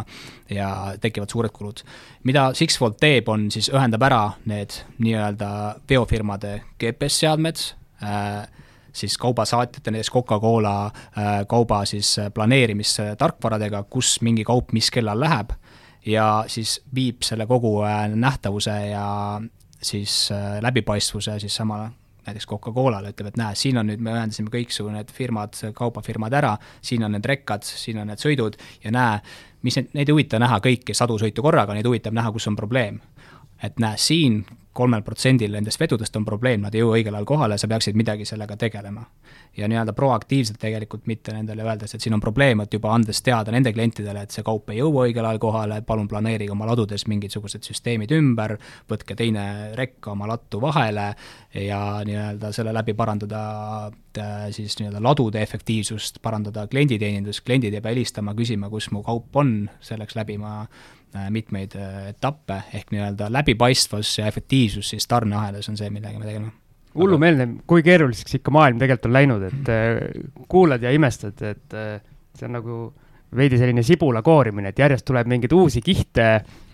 [0.50, 0.70] ja
[1.02, 1.84] tekivad suured kulud.
[2.24, 5.50] mida Sixfold teeb, on siis ühendab ära need nii-öelda
[5.90, 7.66] veofirmade GPS-seadmed
[8.04, 8.46] äh,,
[8.94, 15.52] siis kaubasaatjate, näiteks Coca-Cola äh, kauba siis planeerimistarkvaradega, kus mingi kaup mis kellal läheb
[16.06, 19.42] ja siis viib selle kogu äh, nähtavuse ja
[19.82, 21.92] siis äh, läbipaistvuse siis samale
[22.26, 26.54] näiteks Coca-Colale, ütleb, et näe, siin on nüüd, me ühendasime kõiksugu need firmad, kaubafirmad ära,
[26.82, 29.18] siin on need rekkad, siin on need sõidud ja näe,
[29.68, 32.56] mis need, neid ei huvita näha kõiki sadu sõitu korraga, neid huvitab näha, kus on
[32.56, 33.02] probleem.
[33.64, 37.58] Et näe, siin kolmel protsendil nendest vedudest on probleem, nad ei jõua õigel ajal kohale,
[37.62, 39.06] sa peaksid midagi sellega tegelema.
[39.58, 43.52] ja nii-öelda proaktiivselt tegelikult mitte nendele öeldes, et siin on probleem, et juba andes teada
[43.54, 47.62] nende klientidele, et see kaup ei jõua õigel ajal kohale, palun planeerige oma ladudes mingisugused
[47.70, 48.56] süsteemid ümber,
[48.90, 49.46] võtke teine
[49.78, 51.12] rekk oma lattu vahele
[51.54, 53.44] ja nii-öelda selle läbi parandada
[54.18, 59.38] äh, siis nii-öelda ladude efektiivsust, parandada klienditeenindust, kliendid ei pea helistama, küsima, kus mu kaup
[59.38, 60.64] on, selleks läbima
[61.34, 66.52] mitmeid äh, etappe, ehk nii-öelda läbipaistvus ja efektiivsus siis tarneahelas on see, millega me tegeleme.
[66.96, 70.02] hullumeelne, kui keeruliseks ikka maailm tegelikult on läinud, et äh,
[70.50, 71.96] kuulad ja imestad, et äh,
[72.38, 72.78] see on nagu
[73.38, 76.28] veidi selline sibula koorimine, et järjest tuleb mingeid uusi kihte,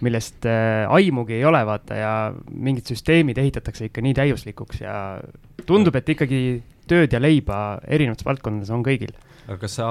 [0.05, 2.11] millest äh, aimugi ei ole, vaata, ja
[2.51, 4.93] mingid süsteemid ehitatakse ikka nii täiuslikuks ja
[5.67, 6.43] tundub, et ikkagi
[6.89, 9.13] tööd ja leiba erinevates valdkondades on kõigil.
[9.49, 9.85] Aga sa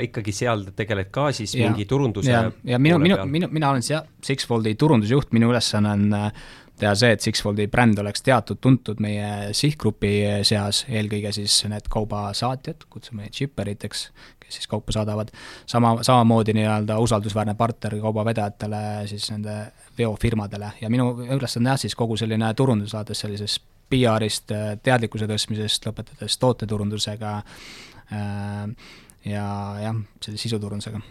[0.00, 3.84] ikkagi seal tegeled ka siis ja, mingi turunduse ja, ja minu, minu, minu, mina olen
[3.84, 6.46] seal Sixfoldi turundusjuht, minu ülesanne on äh,
[6.80, 10.12] teha see, et Sixfoldi bränd oleks teatud-tuntud meie sihtgrupi
[10.46, 14.06] seas, eelkõige siis need kaubasaatjad, kutsume neid shipperiteks,
[14.42, 15.30] kes siis kaupa saadavad,
[15.70, 19.58] sama, samamoodi nii-öelda usaldusväärne partner kaubavedajatele, siis nende
[19.98, 20.72] veofirmadele.
[20.80, 27.34] Ja minu ülesanne jah, siis kogu selline turundus, alates sellisest PR-ist, teadlikkuse tõstmisest, lõpetades tooteturundusega
[27.42, 28.94] äh,
[29.28, 29.44] ja
[29.82, 31.02] jah, selle sisuturundusega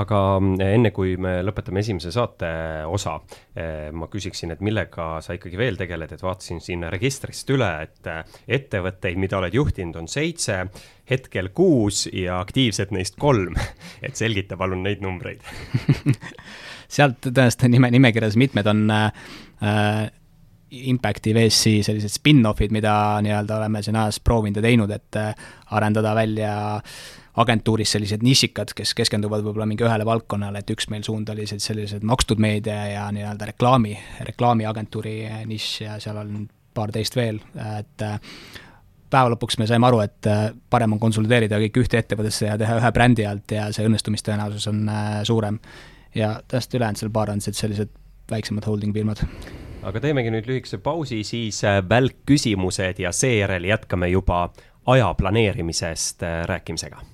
[0.00, 2.48] aga mm, enne, kui me lõpetame esimese saate
[2.88, 3.18] osa,
[3.56, 8.10] eh, ma küsiksin, et millega sa ikkagi veel tegeled, et vaatasin siin registrist üle, et
[8.10, 8.22] eh,
[8.60, 10.62] ettevõtteid, mida oled juhtinud, on seitse,
[11.10, 13.58] hetkel kuus ja aktiivsed neist kolm.
[14.06, 15.42] et selgita palun neid numbreid
[16.92, 20.10] sealt tõenäoliselt nime, nimekirjas mitmed on äh,
[20.72, 26.14] Impacti VSC sellised spin-off'id, mida nii-öelda oleme siin ajas proovinud ja teinud, et äh, arendada
[26.16, 27.02] välja äh,
[27.36, 32.04] agentuuris sellised nišikad, kes keskenduvad võib-olla mingi ühele valdkonnale, et üks meil suund oli sellised
[32.04, 33.94] makstud meedia ja nii-öelda reklaami,
[34.28, 35.14] reklaamiagentuuri
[35.48, 36.44] nišš ja seal on
[36.76, 37.40] paar teist veel,
[37.78, 38.18] et äh,
[39.12, 42.76] päeva lõpuks me saime aru, et äh, parem on konsolideerida kõik ühte ettevõttesse ja teha
[42.80, 44.84] ühe brändi alt ja see õnnestumistõenäosus on
[45.28, 45.58] suurem.
[46.14, 47.88] ja täiesti ülejäänud seal paar on sellised
[48.30, 49.24] väiksemad holding firmad
[49.82, 54.50] aga teemegi nüüd lühikese pausi, siis välkküsimused ja seejärel jätkame juba
[54.86, 57.11] aja planeerimisest rääkimisega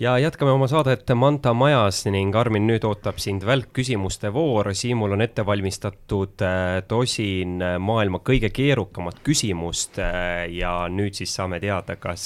[0.00, 4.72] ja jätkame oma saadet Manta majas ning Armin, nüüd ootab sind välkküsimuste voor.
[4.74, 11.34] Siimul on ette valmistatud äh, tosin äh, maailma kõige keerukamat küsimust äh, ja nüüd siis
[11.36, 12.24] saame teada, kas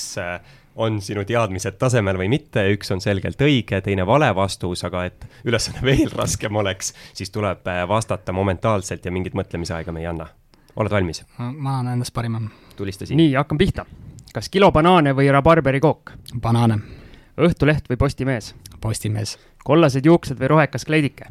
[0.75, 5.29] on sinu teadmised tasemel või mitte, üks on selgelt õige, teine vale vastus, aga et
[5.47, 10.31] ülesanne veel raskem oleks, siis tuleb vastata momentaalselt ja mingit mõtlemisaega me ei anna.
[10.77, 11.25] oled valmis?
[11.39, 12.43] ma annan endast parima.
[12.77, 13.19] tulista siin.
[13.19, 13.87] nii, hakkame pihta.
[14.35, 16.19] kas kilo banaane või rabarberikook?
[16.43, 17.04] banaane
[17.35, 18.55] Õhtuleht või Postimees?
[18.81, 19.39] Postimees.
[19.65, 21.27] kollased juuksed või rohekas kleidike?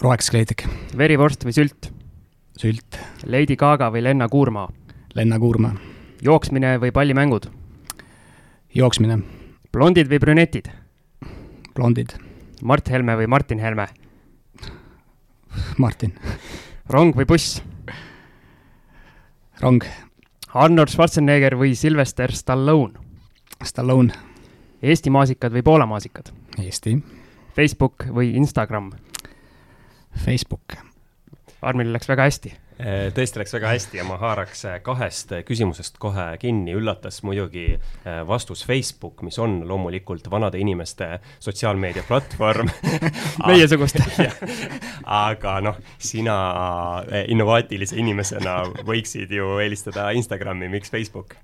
[0.00, 0.68] rohekas kleidike.
[0.96, 1.92] verivorst või sült?
[2.58, 2.98] sült.
[3.26, 4.68] Lady Gaga või Lenna Kuurmaa?
[5.14, 5.74] Lenna Kuurma.
[6.22, 7.46] jooksmine või pallimängud?
[8.74, 9.18] jooksmine.
[9.72, 10.70] blondid või brünetid?
[11.74, 12.16] blondid.
[12.62, 13.86] Mart Helme või Martin Helme?
[15.78, 16.18] Martin.
[16.88, 17.62] rong või buss?
[19.60, 19.84] rong.
[20.54, 22.98] Arnold Schwarzenegger või Sylvester Stallone?
[23.62, 24.31] Stallone.
[24.82, 26.32] Eesti maasikad või Poola maasikad?
[26.58, 26.96] Eesti.
[27.56, 28.90] Facebook või Instagram?
[30.24, 30.76] Facebook.
[31.62, 36.00] Armil läks väga hästi Äh, tõesti läks väga hästi ja ma haaraks äh, kahest küsimusest
[36.02, 37.76] kohe kinni, üllatas muidugi
[38.26, 42.72] vastus Facebook, mis on loomulikult vanade inimeste sotsiaalmeedia platvorm
[43.48, 44.02] meiesuguste
[45.28, 46.36] aga noh, sina
[47.28, 51.36] innovaatilise inimesena võiksid ju eelistada Instagrami, miks Facebook?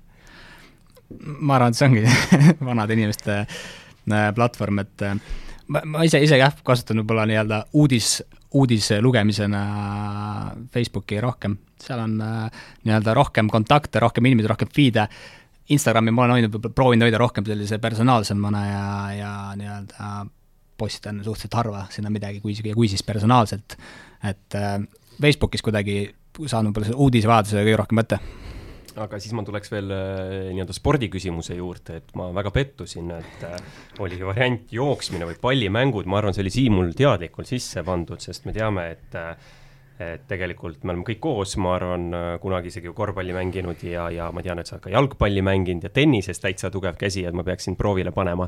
[1.17, 2.03] Ma arvan, et see ongi
[2.69, 3.43] vanade inimeste
[4.35, 5.05] platvorm, et
[5.69, 8.19] ma, ma ise, ise jah, kasutan võib-olla nii-öelda uudis,
[8.57, 9.63] uudise lugemisena
[10.73, 15.07] Facebooki rohkem, seal on äh, nii-öelda rohkem kontakte, rohkem inimesi, rohkem feed'e,
[15.69, 20.07] Instagrami ma olen hoidnud, proovinud hoida rohkem sellise personaalsemana ja, ja nii-öelda
[20.79, 23.77] postitan suhteliselt harva sinna midagi, kui kui siis personaalselt,
[24.25, 24.79] et äh,
[25.21, 26.01] Facebookis kuidagi
[26.47, 28.19] saan võib-olla selle uudisevajadusega kõige rohkem mõtte
[28.97, 33.55] aga siis ma tuleks veel äh, nii-öelda spordiküsimuse juurde, et ma väga pettusin, et äh,
[34.03, 38.55] oli variant jooksmine või pallimängud, ma arvan, see oli Siimul teadlikult sisse pandud, sest me
[38.55, 39.33] teame, et äh,
[39.99, 42.05] et tegelikult me oleme kõik koos, ma arvan,
[42.39, 45.91] kunagi isegi korvpalli mänginud ja, ja ma tean, et sa oled ka jalgpalli mänginud ja
[45.91, 48.47] tennises täitsa tugev käsi, et ma peaksin proovile panema.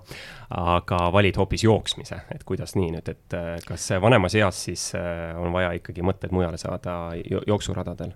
[0.55, 3.35] aga valid hoopis jooksmise, et kuidas nii nüüd, et
[3.67, 8.15] kas vanemas eas siis on vaja ikkagi mõtted mujale saada jooksuradadel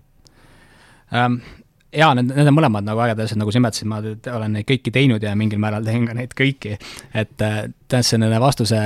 [1.11, 1.41] um,?
[1.95, 4.01] Jaa, need, need on mõlemad nagu ägedad asjad, nagu sa nimetasid, ma
[4.35, 6.77] olen neid kõiki teinud ja mingil määral teen ka neid kõiki.
[7.13, 8.81] et äh, tähendab, selle vastuse,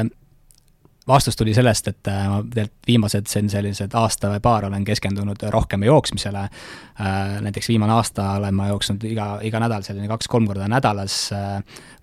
[1.10, 4.86] vastus tuli sellest, et äh, ma tegelikult viimased, see on sellised aasta või paar olen
[4.88, 6.46] keskendunud rohkem jooksmisele.
[6.46, 11.20] Äh, näiteks viimane aasta olen ma jooksnud iga, iga nädal selline kaks-kolm korda nädalas.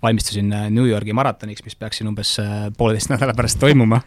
[0.03, 2.37] valmistusin New Yorgi maratoniks, mis peaks siin umbes
[2.77, 4.01] pooleteist nädala pärast toimuma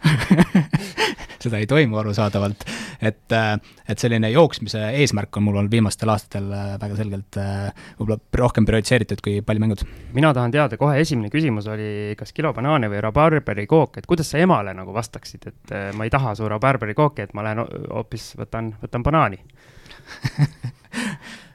[1.44, 2.64] seda ei toimu arusaadavalt.
[3.02, 7.70] et, äh, et selline jooksmise eesmärk on mul olnud viimastel aastatel äh, väga selgelt äh,
[7.98, 9.84] võib-olla rohkem prioritiseeritud kui pallimängud.
[10.16, 14.32] mina tahan teada, kohe esimene küsimus oli, kas kilo banaane või rabarberi kook, et kuidas
[14.32, 18.32] sa emale nagu vastaksid, et ma ei taha su rabarberi kooki, et ma lähen hoopis
[18.40, 19.40] võtan, võtan banaani.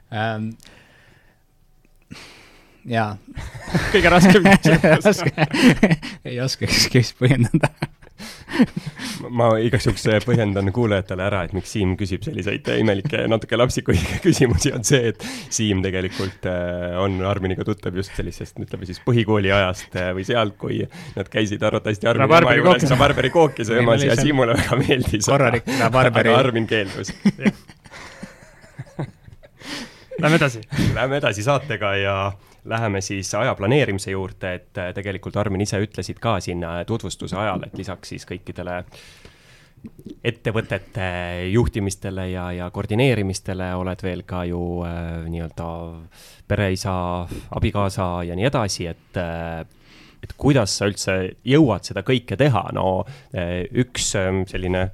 [0.06, 0.50] Um,
[2.86, 3.16] jaa.
[3.92, 5.22] kõige raskem küsimus.
[6.24, 7.72] ei oskakski põhjendada
[9.38, 14.72] ma igaks juhuks põhjendan kuulajatele ära, et miks Siim küsib selliseid imelikke, natuke lapsikuid küsimusi,
[14.76, 19.96] on see, et Siim tegelikult äh, on Arminiga tuttav just sellisest, ütleme siis põhikooli ajast
[20.16, 20.82] või sealt, kui
[21.16, 25.26] nad käisid arvatavasti Armini juures rabarberi kooki söömas ja Siimule väga meeldis.
[25.28, 26.32] korralik rabarberi.
[26.32, 27.12] aga Armin keeldus
[30.16, 30.60] Lähme edasi.
[30.94, 32.32] Lähme edasi saatega ja
[32.68, 37.36] läheme siis aja planeerimise juurde, et äh, tegelikult Armin ise ütlesid ka siin äh, tutvustuse
[37.36, 38.82] ajal, et lisaks siis kõikidele
[40.26, 41.08] ettevõtete
[41.52, 45.70] juhtimistele ja, ja koordineerimistele oled veel ka ju äh, nii-öelda
[46.48, 46.96] pereisa,
[47.58, 49.66] abikaasa ja nii edasi, et äh,
[50.26, 53.04] et kuidas sa üldse jõuad seda kõike teha, no
[53.36, 54.88] äh, üks äh, selline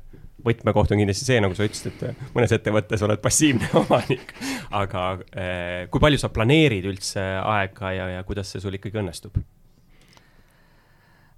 [0.46, 4.34] võtmekoht on kindlasti see, nagu sa ütlesid, et mõnes ettevõttes oled passiivne omanik.
[4.70, 9.38] aga eh, kui palju sa planeerid üldse aega ja, ja kuidas see sul ikkagi õnnestub?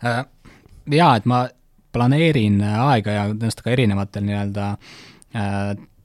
[0.05, 0.23] Äh,
[0.93, 1.45] jaa, et ma
[1.95, 5.61] planeerin aega ja tõenäoliselt ka erinevatel nii-öelda äh,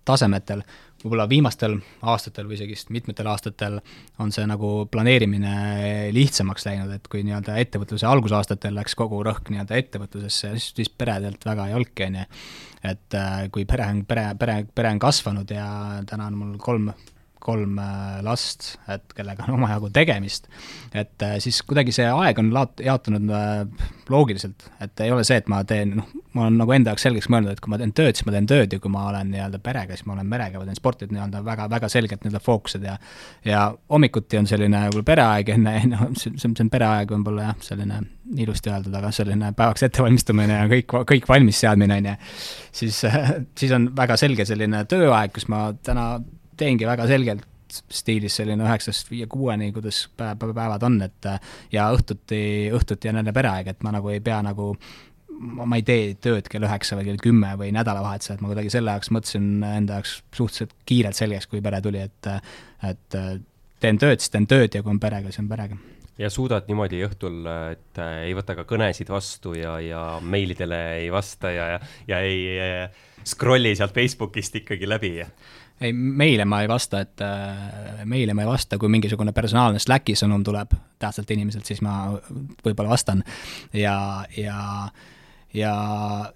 [0.05, 0.63] tasemetel
[1.03, 1.77] võib-olla viimastel
[2.12, 3.79] aastatel või isegi mitmetel aastatel
[4.19, 5.53] on see nagu planeerimine
[6.15, 11.45] lihtsamaks läinud, et kui nii-öelda ettevõtluse algusaastatel läks kogu rõhk nii-öelda ettevõtlusesse, siis, siis peredelt
[11.47, 12.25] väga ei olnudki, on ju.
[12.93, 15.69] et äh, kui pere on, pere, pere, pere on kasvanud ja
[16.09, 16.91] täna on mul kolm
[17.39, 20.49] kolm äh, last, et kellega on omajagu tegemist,
[20.93, 25.39] et äh, siis kuidagi see aeg on laot-, jaotunud äh, loogiliselt, et ei ole see,
[25.39, 27.93] et ma teen, noh, ma olen nagu enda jaoks selgeks mõelnud, et kui ma teen
[27.95, 30.62] tööd, siis ma teen tööd ja kui ma olen nii-öelda perega, siis ma olen perega,
[30.62, 32.97] ma teen sporti, et nii-öelda väga, väga selgelt nii-öelda fookused ja
[33.47, 38.02] ja hommikuti on selline võib-olla pereaeg enne, noh, see, see on pereaeg võib-olla jah, selline
[38.38, 42.17] ilusti öeldud, aga selline päevaks ettevalmistumine ja kõik, kõik valmis seadmine, on ju,
[42.82, 42.99] siis,
[43.58, 46.12] siis on väga selge selline tööaeg, kus ma täna
[46.60, 51.27] teengi väga selgelt stiilis selline üheksast viie kuueni, kuidas päev, päevad on, et
[51.73, 52.40] ja õhtuti,
[52.73, 54.71] õhtuti on jälle pereaeg, et ma nagu ei pea nagu
[55.40, 58.98] ma ei tee tööd kell üheksa või kell kümme või nädalavahetusel, et ma kuidagi selle
[58.98, 62.33] jaoks mõtlesin enda jaoks suhteliselt kiirelt selgeks, kui pere tuli, et
[62.90, 63.21] et
[63.79, 65.77] teen tööd, siis teen tööd ja kui on perega, siis on perega
[66.19, 71.08] ja suudad niimoodi õhtul, et äh, ei võta ka kõnesid vastu ja, ja meilidele ei
[71.13, 71.67] vasta ja,
[72.10, 75.13] ja ei äh, scroll'i sealt Facebookist ikkagi läbi?
[75.82, 80.15] Ei, meile ma ei vasta, et äh, meile ma ei vasta, kui mingisugune personaalne Slacki
[80.19, 82.02] sõnum tuleb tähtsalt inimeselt, siis ma
[82.65, 83.23] võib-olla vastan.
[83.73, 84.60] Ja, ja
[85.54, 85.71] ja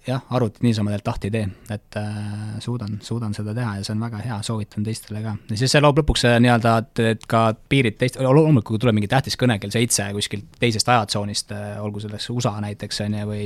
[0.06, 2.14] jah, arvutit niisama tegelikult lahti ei tee, et äh,
[2.62, 5.36] suudan, suudan seda teha ja see on väga hea, soovitan teistele ka.
[5.50, 8.98] ja siis see loob lõpuks äh, nii-öelda, et, et ka piirid teist, loomulikult kui tuleb
[8.98, 13.28] mingi tähtis kõne kell seitse kuskilt teisest ajatsoonist äh,, olgu selleks USA näiteks, on ju,
[13.30, 13.44] või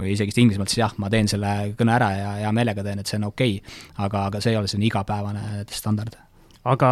[0.00, 3.08] või isegi Inglismaalt, siis jah, ma teen selle kõne ära ja hea meelega teen, et
[3.08, 3.80] see on okei okay..
[4.04, 6.20] aga, aga see ei ole selline igapäevane standard.
[6.64, 6.90] aga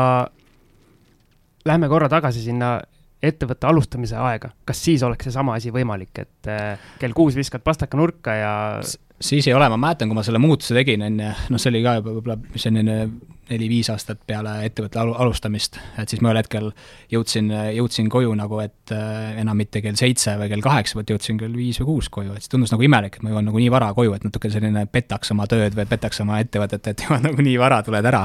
[1.68, 2.78] lähme korra tagasi sinna
[3.30, 7.98] ettevõtte alustamise aega, kas siis oleks seesama asi võimalik, et äh, kell kuus viskad pastaka
[7.98, 8.54] nurka ja
[9.20, 11.84] siis ei ole, ma mäletan, kui ma selle muutuse tegin, on ju, noh, see oli
[11.84, 12.98] ka juba võib-olla selline
[13.50, 16.70] neli-viis aastat peale ettevõtte alustamist, et siis ma ühel hetkel
[17.12, 21.40] jõudsin, jõudsin koju nagu, et äh, enam mitte kell seitse või kell kaheksa, vaid jõudsin
[21.40, 23.72] kell viis või kuus koju, et see tundus nagu imelik, et ma jõuan nagu nii
[23.74, 27.46] vara koju, et natuke selline petaks oma tööd või petaks oma ettevõtet, et jõuad nagu
[27.48, 28.24] nii vara, tuled ära.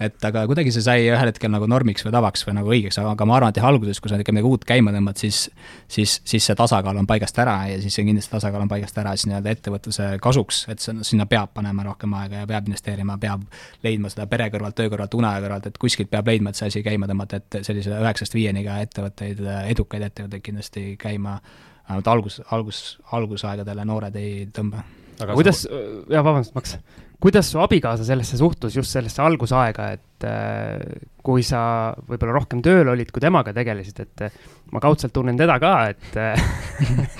[0.00, 3.28] et aga kuidagi see sai ühel hetkel nagu normiks või tavaks või nagu õigeks, aga
[3.28, 5.44] ma arvan, et jah, alguses, kui sa ikka midagi uut käima tõmbad, siis
[5.88, 9.14] siis, siis see tasakaal on paigast ära ja siis see kindlasti tasakaal on paigast ära
[9.16, 13.44] siis nii-öelda ettevõtluse kasuks, et sinna peab panema rohkem aega ja peab investeerima, peab
[13.84, 16.82] leidma seda perega kõrvalt, töö kõrvalt, une kõrvalt, et kuskilt peab leidma, et see asi
[16.86, 19.42] käima tõmmata, et sellise üheksast viieni ka ettevõtteid,
[19.74, 21.38] edukaid ettevõtteid kindlasti käima
[21.84, 22.82] vähemalt algus, algus,
[23.12, 24.84] algusaegadele noored ei tõmba.
[25.20, 26.78] aga kuidas sa..., jaa, vabandust, Maks,
[27.22, 30.80] kuidas su abikaasa sellesse suhtus, just sellesse algusaega, et äh,
[31.24, 34.40] kui sa võib-olla rohkem tööl olid, kui temaga tegelesid, et äh,
[34.72, 36.48] ma kaudselt tunnen teda ka, et äh,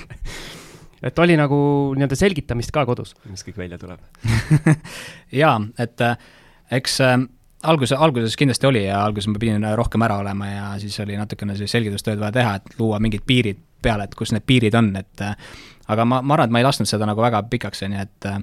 [1.09, 1.59] et oli nagu
[1.97, 3.15] nii-öelda selgitamist ka kodus.
[3.29, 4.01] mis kõik välja tuleb
[5.43, 6.17] jaa, et äh,
[6.71, 7.19] eks äh,
[7.63, 11.57] alguse, alguses kindlasti oli ja alguses ma pidin rohkem ära olema ja siis oli natukene
[11.59, 15.25] siis selgitustööd vaja teha, et luua mingid piirid peale, et kus need piirid on, et
[15.25, 15.37] äh,
[15.93, 18.31] aga ma, ma arvan, et ma ei lasknud seda nagu väga pikaks, on ju, et
[18.31, 18.41] äh,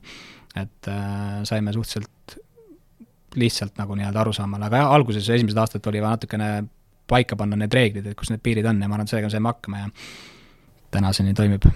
[0.62, 2.38] et äh, saime suhteliselt
[3.40, 6.50] lihtsalt nagu nii-öelda arusaamale, aga jah, alguses esimesed aastad oli vaja natukene
[7.08, 9.52] paika panna need reeglid, et kus need piirid on ja ma arvan, et sellega saime
[9.52, 9.90] hakkama ja
[10.92, 11.70] tänaseni toimib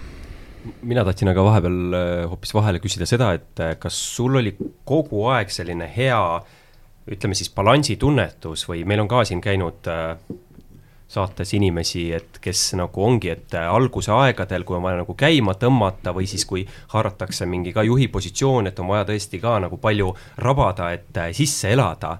[0.82, 1.96] mina tahtsin aga vahepeal
[2.30, 4.54] hoopis vahele küsida seda, et kas sul oli
[4.84, 6.22] kogu aeg selline hea
[7.10, 10.16] ütleme siis balansitunnetus või meil on ka siin käinud äh,
[11.08, 15.54] saates inimesi, et kes nagu ongi, et äh, alguse aegadel, kui on vaja nagu käima
[15.60, 16.64] tõmmata või siis, kui
[16.94, 20.10] haaratakse mingi ka juhi positsioon, et on vaja tõesti ka nagu palju
[20.42, 22.18] rabada, et äh, sisse elada.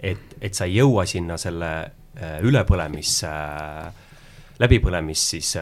[0.00, 1.70] et, et sa ei jõua sinna selle
[2.44, 3.22] ülepõlemis,
[4.58, 5.52] läbipõlemis siis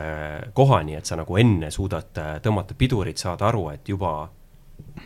[0.55, 4.15] kohani, et sa nagu enne suudad tõmmata pidurit, saada aru, et juba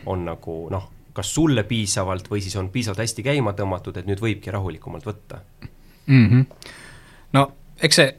[0.05, 4.21] on nagu noh kas sulle piisavalt või siis on piisavalt hästi käima tõmmatud, et nüüd
[4.23, 5.41] võibki rahulikumalt võtta
[6.07, 6.27] mm?
[6.29, 6.45] -hmm.
[7.33, 7.45] no
[7.81, 8.13] eks see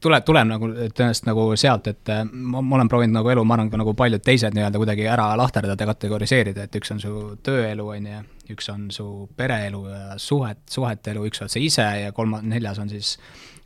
[0.00, 3.56] tuleb, tuleb nagu tõenäoliselt nagu sealt, et äh, ma, ma olen proovinud nagu elu, ma
[3.56, 7.12] arvan, ka nagu paljud teised nii-öelda kuidagi ära lahterdada kategoriseerida, et üks on su
[7.46, 8.22] tööelu, on ju,
[8.56, 12.80] üks on su pereelu ja suhet, suhete elu, üks oled sa ise ja kolmas, neljas
[12.82, 13.16] on siis,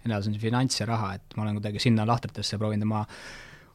[0.05, 3.05] neljas on siis finants ja raha, et ma olen kuidagi sinna lahtritesse proovinud oma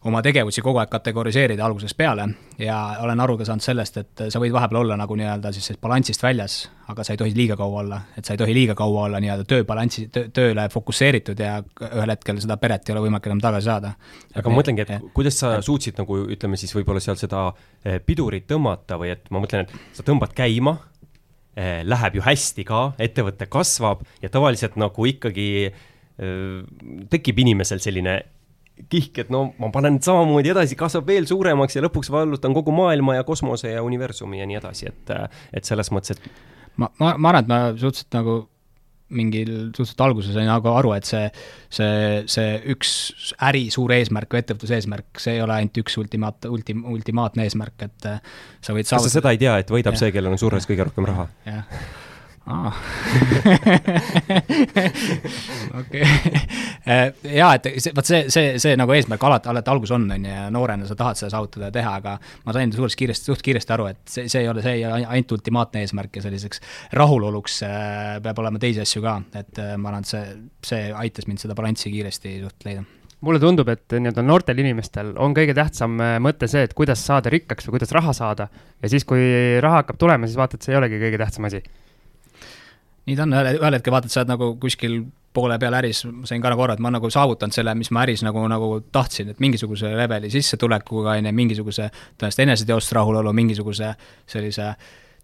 [0.05, 2.27] oma tegevusi kogu aeg kategoriseerida algusest peale.
[2.61, 6.21] Ja olen aru ka saanud sellest, et sa võid vahepeal olla nagu nii-öelda siis balansist
[6.23, 6.57] väljas,
[6.91, 9.47] aga sa ei tohi liiga kaua olla, et sa ei tohi liiga kaua olla nii-öelda
[9.49, 11.57] tööbalansi, tööle fokusseeritud ja
[11.89, 13.95] ühel hetkel seda peret ei ole võimalik enam tagasi saada.
[14.35, 17.47] aga ma mõtlengi, et ja, kuidas sa suutsid nagu ütleme siis võib-olla seal seda
[17.83, 20.77] eh, pidurit tõmmata või et ma mõtlen, et sa tõmbad käima
[21.57, 25.83] eh,, läheb ju hästi ka, ettevõte kasvab ja tavaliselt nagu ikkagi eh,
[27.11, 28.19] tekib inimesel selline
[28.91, 33.19] kihk, et no ma panen samamoodi edasi, kasvab veel suuremaks ja lõpuks vallutan kogu maailma
[33.19, 35.15] ja kosmose ja universumi ja nii edasi, et,
[35.55, 38.37] et selles mõttes, et ma, ma, ma arvan, et ma suhteliselt nagu
[39.15, 41.27] mingil suhteliselt alguses sain nagu aru, et see,
[41.77, 42.95] see, see üks
[43.47, 47.85] äri suur eesmärk või ettevõtluse eesmärk, see ei ole ainult üks ultimaat, ultim-, ultimaatne eesmärk,
[47.85, 50.03] et sa võid saavutada kas sa seda ei tea, et võidab ja.
[50.03, 51.29] see, kellel on surres kõige rohkem raha?
[51.47, 51.79] jah
[55.79, 56.03] okei,
[56.87, 60.27] äh, jaa, et see, vot see, see, see nagu eesmärk alati, alati algus on, on
[60.27, 62.11] ju, ja noorena sa tahad seda saavutada ja teha, aga
[62.45, 64.99] ma sain suuresti kiiresti, suht kiiresti aru, et see, see ei ole, see ei ole
[65.01, 66.61] ainult ultimaatne eesmärk ja selliseks
[66.93, 67.71] rahuloluks äh,
[68.25, 70.21] peab olema teisi asju ka, et äh, ma arvan, et see,
[70.69, 72.81] see aitas mind seda balanssi kiiresti suht leida.
[73.25, 77.65] Mulle tundub, et nii-öelda noortel inimestel on kõige tähtsam mõte see, et kuidas saada rikkaks
[77.65, 78.45] või kuidas raha saada.
[78.83, 79.23] ja siis, kui
[79.65, 81.63] raha hakkab tulema, siis vaatad, see ei olegi kõige tähtsam asi
[83.05, 84.99] nii ta on, ühel, hetkel vaatad, sa oled nagu kuskil
[85.35, 88.05] poole peal äris, ma sain ka nagu aru, et ma nagu saavutanud selle, mis ma
[88.05, 93.91] äris nagu, nagu tahtsin, et mingisuguse leveli sissetulekuga, on ju, mingisuguse tõenäoliselt eneseteostuse rahulolu, mingisuguse
[94.31, 94.71] sellise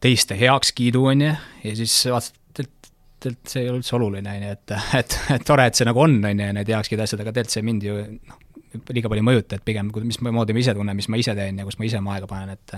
[0.03, 4.45] teiste heakskiidu, on ju, ja siis vaatasid, et tegelikult see ei ole üldse oluline, on
[4.47, 7.35] ju, et, et, et tore, et see nagu on, on ju, need heakskiidu asjad, aga
[7.37, 8.43] tegelikult see mind ju noh,
[8.91, 11.67] liiga palju ei mõjuta, et pigem mismoodi ma ise tunnen, mis ma ise teen ja
[11.67, 12.77] kus ma ise oma aega panen, et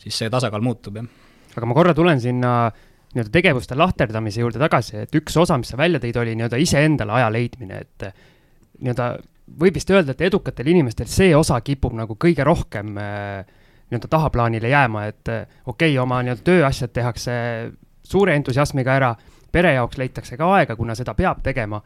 [0.00, 1.08] siis see tasakaal muutub, jah.
[1.56, 2.54] aga ma korra tulen sinna
[3.14, 7.16] nii-öelda tegevuste lahterdamise juurde tagasi, et üks osa, mis sa välja tõid, oli nii-öelda iseendale
[7.18, 8.06] aja leidmine, et
[8.80, 9.08] nii-öelda
[9.60, 13.56] võib vist öelda, et edukatel inimestel see osa kipub nagu kõige rohkem äh,
[13.90, 17.32] nii-öelda tahaplaanile jääma, et äh, okei okay,, oma nii-öelda tööasjad tehakse
[18.06, 19.14] suure entusiasmiga ära,
[19.50, 21.82] pere jaoks leitakse ka aega, kuna seda peab tegema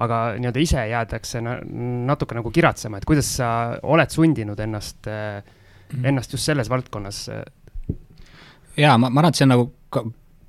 [0.00, 3.50] aga nii-öelda ise jäädakse natuke nagu kiratsema, et kuidas sa
[3.82, 6.06] oled sundinud ennast, mhm.
[6.12, 7.26] ennast just selles valdkonnas?
[8.78, 9.66] jaa, ma, ma arvan, et see on nagu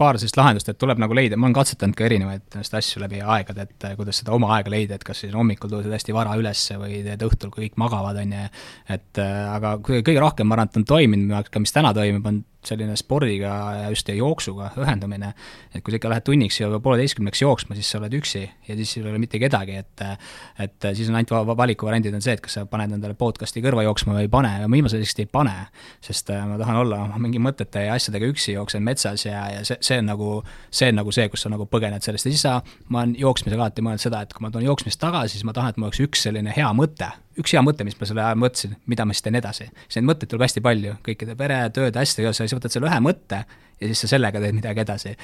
[0.01, 3.67] paar sellist lahendust, et tuleb nagu leida, ma olen katsetanud ka erinevaid asju läbi aegade,
[3.67, 7.01] et kuidas seda oma aega leida, et kas siis hommikul tõused hästi vara üles või
[7.05, 8.45] teed õhtul, kui kõik magavad, on ju,
[8.97, 12.95] et aga kõige rohkem, ma arvan, et on toiminud, ka mis täna toimub, on selline
[12.99, 15.33] spordiga ja just ja jooksuga ühendamine,
[15.73, 18.97] et kui sa ikka lähed tunniks ja pooleteistkümneks jooksma, siis sa oled üksi ja siis
[18.97, 20.05] ei ole mitte kedagi, et
[20.61, 24.15] et siis on ainult valikuvariandid on see, et kas sa paned endale podcast'i kõrva jooksma
[24.17, 24.51] või ei pane.
[24.61, 25.55] Ja ma viimasel ajal ei pane,
[26.03, 29.65] sest äh, ma tahan olla oma mingi mõtete ja asjadega üksi, jooksen metsas ja, ja
[29.67, 30.31] see, see on nagu,
[30.69, 32.27] see on nagu see, kus sa nagu põgened sellest.
[32.27, 32.57] Ja siis sa,
[32.89, 35.73] ma olen jooksmisega alati mõelnud seda, et kui ma tulen jooksmist tagasi, siis ma tahan,
[35.73, 38.77] et mul oleks üks selline hea mõte üks hea mõte, mis ma selle ajal mõtlesin,
[38.91, 39.69] mida ma siis teen edasi.
[39.95, 43.45] neid mõtteid tuleb hästi palju, kõikide pere, tööd, asjadega, sa võtad selle ühe mõtte
[43.81, 45.15] ja siis sa sellega teed midagi edasi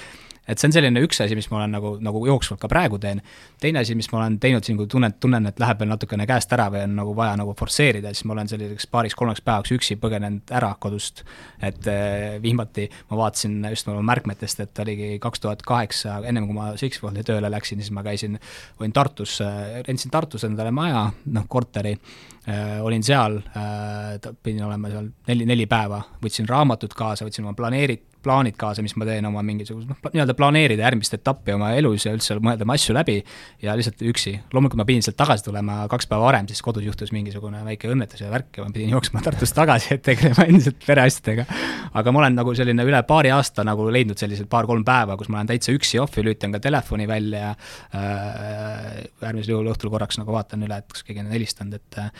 [0.47, 3.21] et see on selline üks asi, mis ma olen nagu, nagu jooksvalt ka praegu teen.
[3.61, 6.53] teine asi, mis ma olen teinud siin, kui tunnen, tunnen, et läheb veel natukene käest
[6.55, 10.55] ära või on nagu vaja nagu forsseerida, siis ma olen selliseks paariks-kolmeks päevaks üksi põgenenud
[10.55, 11.23] ära kodust.
[11.61, 16.55] et eh, viimati ma vaatasin just oma märkmetest, et oligi kaks tuhat kaheksa, ennem kui
[16.55, 18.39] ma Sixfoldi tööle läksin, siis ma käisin,
[18.79, 19.39] olin Tartus,
[19.87, 25.67] rentsin Tartus endale maja, noh, korteri äh,, olin seal äh,, pidin olema seal neli, neli
[25.67, 29.99] päeva, võtsin raamatud kaasa, võtsin oma planeerit-, plaanid kaasa, mis ma teen oma mingisuguse noh,
[30.13, 33.17] nii-öelda planeerida järgmist etappi oma elus ja üldse mõelda oma asju läbi
[33.63, 34.33] ja lihtsalt üksi.
[34.53, 38.23] loomulikult ma pidin sealt tagasi tulema kaks päeva varem, siis kodus juhtus mingisugune väike õnnetus
[38.23, 41.47] ja värk ja ma pidin jooksma Tartust tagasi, et tegelema endiselt pereasjadega.
[41.93, 45.41] aga ma olen nagu selline üle paari aasta nagu leidnud sellised paar-kolm päeva, kus ma
[45.41, 50.67] olen täitsa üksi ohvi, lülitan ka telefoni välja äh,, äärmisel juhul õhtul korraks nagu vaatan
[50.67, 52.11] üle, et kas keegi on helistanud, et äh,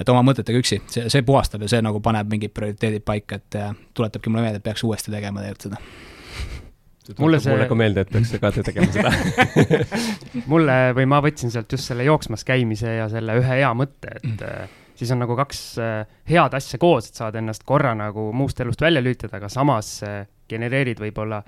[0.00, 3.60] et oma mõtetega üksi, see, see puhastab ja see nagu paneb mingid prioriteedid paika, et
[3.96, 5.82] tuletabki mulle meelde, et peaks uuesti tegema tegelikult seda
[7.18, 7.52] mulle see.
[7.52, 9.12] mulle ka meelde, et peaks ka tegema seda
[10.52, 14.44] mulle või ma võtsin sealt just selle jooksmas käimise ja selle ühe hea mõtte, et
[14.44, 14.76] mm.
[15.00, 18.82] siis on nagu kaks äh, head asja koos, et saad ennast korra nagu muust elust
[18.84, 21.42] välja lülitada, aga samas äh, genereerid võib-olla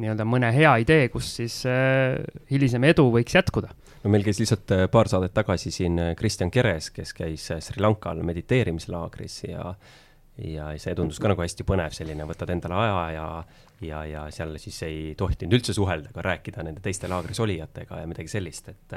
[0.00, 1.62] nii-öelda mõne hea idee, kus siis
[2.50, 3.72] hilisem edu võiks jätkuda.
[4.04, 7.60] No meil käis lihtsalt äh, paar saadet tagasi siin äh, Kristjan Keres, kes käis äh,
[7.64, 9.74] Sri Lankal mediteerimislaagris ja
[10.34, 13.26] ja see tundus ka nagu hästi põnev selline, võtad endale aja ja
[13.84, 18.08] ja, ja seal siis ei tohtinud üldse suhelda ega rääkida nende teiste laagris olijatega ja
[18.10, 18.96] midagi sellist, et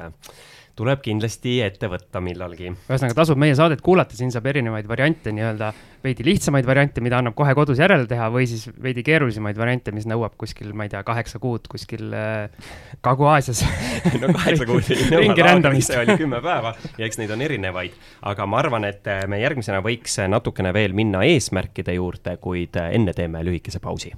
[0.77, 2.69] tuleb kindlasti ette võtta millalgi.
[2.69, 5.71] ühesõnaga, tasub meie saadet kuulata, siin saab erinevaid variante, nii-öelda
[6.03, 10.07] veidi lihtsamaid variante, mida annab kohe kodus järele teha, või siis veidi keerulisemaid variante, mis
[10.09, 12.71] nõuab kuskil, ma ei tea, kaheksa kuud kuskil äh,
[13.05, 13.63] Kagu-Aasias
[14.21, 17.97] no kaheksa kuud ei nõua, laagris oli kümme päeva ja eks neid on erinevaid.
[18.29, 22.93] aga ma arvan, et äh, me järgmisena võiks natukene veel minna eesmärkide juurde, kuid äh,
[22.97, 24.13] enne teeme lühikese pausi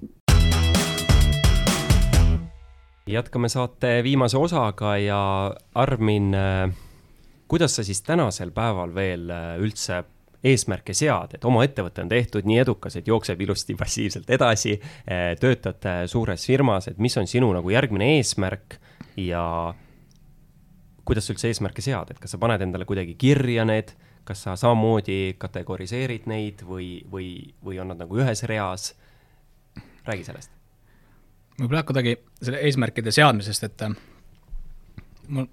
[3.10, 5.20] jätkame saate viimase osaga ja
[5.76, 6.72] Armin, äh,
[7.48, 10.04] kuidas sa siis tänasel päeval veel äh, üldse
[10.44, 15.34] eesmärke sead, et oma ettevõte on tehtud nii edukas, et jookseb ilusti passiivselt edasi, äh,
[15.40, 18.78] töötad suures firmas, et mis on sinu nagu järgmine eesmärk
[19.18, 19.74] ja
[21.06, 24.56] kuidas sa üldse eesmärke sead, et kas sa paned endale kuidagi kirja need, kas sa
[24.60, 27.34] samamoodi kategoriseerid neid või, või,
[27.66, 28.94] või on nad nagu ühes reas?
[30.06, 30.59] räägi sellest
[31.60, 33.96] võib-olla kuidagi selle eesmärkide seadmisest, et äh,
[35.36, 35.48] mul,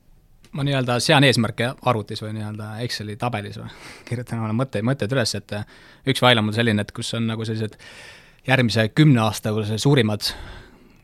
[0.56, 3.72] ma nii-öelda sean eesmärke arvutis või nii-öelda Exceli tabelis või
[4.08, 5.66] kirjutan omale mõtteid, mõtteid üles, et äh,
[6.08, 7.78] üks fail on mul selline, et kus on nagu sellised
[8.46, 9.52] järgmise kümne aasta
[9.82, 10.30] suurimad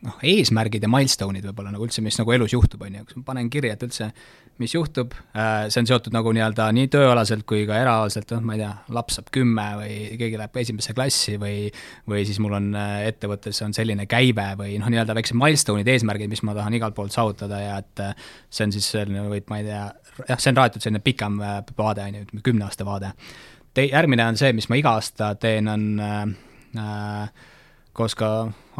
[0.03, 3.27] noh, eesmärgid ja milstone'id võib-olla nagu üldse, mis nagu elus juhtub, on ju, kus ma
[3.33, 4.09] panen kirja, et üldse
[4.61, 8.57] mis juhtub, äh, see on seotud nagu nii-öelda nii tööalaselt kui ka eraalaselt, noh, ma
[8.57, 11.69] ei tea, laps saab kümme või keegi läheb esimesse klassi või
[12.09, 16.29] või siis mul on äh, ettevõttes on selline käive või noh, nii-öelda väiksed milstone'id, eesmärgid,
[16.31, 19.61] mis ma tahan igalt poolt saavutada ja et äh, see on siis selline, või ma
[19.61, 19.87] ei tea,
[20.27, 23.13] jah, see on raetud selline pikem vaade, on ju, ütleme kümne aasta vaade.
[23.73, 27.49] Tei-, järgmine on see, mis ma iga aasta teen, on äh,
[27.93, 28.27] koos ka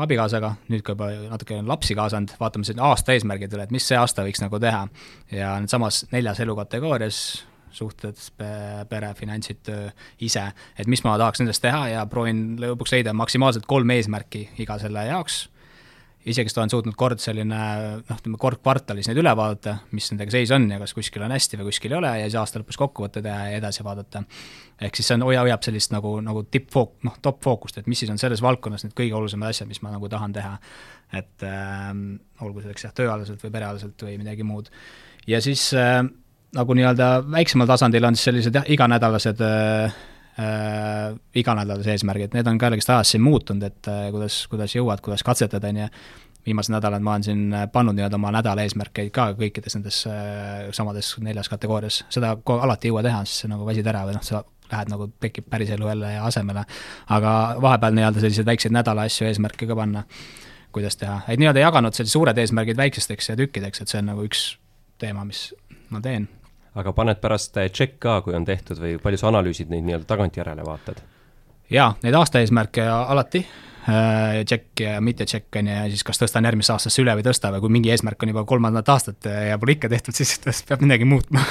[0.01, 3.97] abikaasaga, nüüd ka juba natuke lapsi kaasanud, vaatame siin aasta eesmärgid üle, et mis see
[3.99, 4.87] aasta võiks nagu teha.
[5.31, 7.19] ja needsamas neljas elukategoorias,
[7.73, 8.19] suhted,
[8.89, 9.89] pere, finantsid, töö,
[10.21, 10.45] ise,
[10.77, 15.07] et mis ma tahaks nendest teha ja proovin lõpuks leida maksimaalselt kolm eesmärki iga selle
[15.09, 15.47] jaoks
[16.29, 17.59] isegi olen suutnud kord selline
[17.99, 21.33] noh, ütleme kord kvartalis neid üle vaadata, mis nendega seis on ja kas kuskil on
[21.35, 24.23] hästi või kuskil ei ole ja siis aasta lõpus kokkuvõtte teha ja edasi vaadata.
[24.81, 27.99] ehk siis see on, hoia, hoiab sellist nagu, nagu tippfook-, noh, top fookust, et mis
[27.99, 30.57] siis on selles valdkonnas need kõige olulisemad asjad, mis ma nagu tahan teha.
[31.13, 31.91] et äh,
[32.41, 34.71] olgu selleks jah, tööalaselt või perealaselt või midagi muud.
[35.27, 36.01] ja siis äh,
[36.55, 40.01] nagu nii-öelda väiksemal tasandil on siis sellised jah, iganädalased äh,
[40.39, 45.01] äh, iganädalased eesmärgid, need on ka jällegist ajas siin muutunud, et äh, kuidas, kuidas jõuad,
[45.05, 45.89] kuidas katsetad, on ju,
[46.45, 50.71] viimased nädalad ma olen siin äh, pannud nii-öelda oma nädala eesmärkeid ka kõikides nendes äh,
[50.75, 54.43] samades neljas kategoorias, seda alati ei jõua teha, sa nagu väsid ära või noh, sa
[54.71, 56.65] lähed nagu, tekib päriselu jälle asemele.
[57.09, 60.03] aga vahepeal nii-öelda selliseid väikseid nädala asju, eesmärke ka panna,
[60.73, 64.47] kuidas teha, et nii-öelda jaganud sellised suured eesmärgid väikesteks tükkideks, et see on nagu üks
[65.01, 65.51] teema, mis
[65.93, 66.27] ma teen
[66.79, 70.65] aga paned pärast check ka, kui on tehtud või palju sa analüüsid neid nii-öelda tagantjärele
[70.65, 71.03] vaatad?
[71.73, 76.19] jaa, neid aasta eesmärke alati äh,, check ja mitte check on ju, ja siis kas
[76.21, 79.29] tõstan järgmisse aastasse üle või ei tõsta või kui mingi eesmärk on juba kolmandat aastat
[79.29, 81.45] ja pole ikka tehtud, siis peab midagi muutma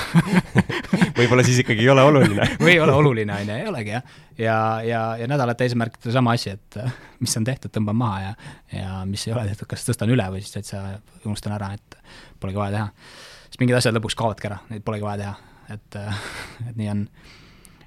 [1.19, 4.15] võib-olla siis ikkagi ei ole oluline või ei ole oluline, on ju, ei olegi jah.
[4.39, 4.57] ja,
[4.87, 6.81] ja, ja nädalate eesmärkidel sama asi, et
[7.23, 8.33] mis on tehtud, tõmban maha ja,
[8.79, 10.83] ja mis ei ole tehtud, kas tõstan üle või siis täitsa
[11.25, 12.01] unustan ära, et
[12.43, 15.33] polegi vaja teha siis mingid asjad lõpuks kaovadki ära, neid polegi vaja teha,
[15.77, 15.99] et,
[16.71, 17.03] et nii on.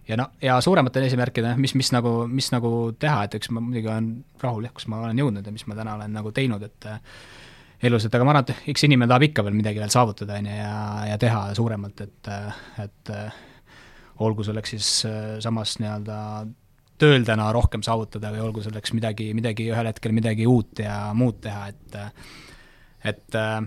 [0.09, 3.89] ja no, ja suuremate eesmärkide, mis, mis nagu, mis nagu teha, et eks ma muidugi
[3.89, 4.11] olen
[4.43, 6.91] rahul jah, kus ma olen jõudnud ja mis ma täna olen nagu teinud, et
[7.85, 10.51] elus, et aga ma arvan, et eks inimene tahab ikka veel midagi veel saavutada, on
[10.51, 10.75] ju, ja,
[11.09, 12.29] ja teha suuremalt, et,
[12.85, 13.15] et
[14.25, 14.91] olgu selleks siis
[15.43, 16.19] samas nii-öelda
[17.01, 21.41] tööl täna rohkem saavutada või olgu selleks midagi, midagi ühel hetkel midagi uut ja muud
[21.43, 21.97] teha, et
[23.05, 23.59] et äh,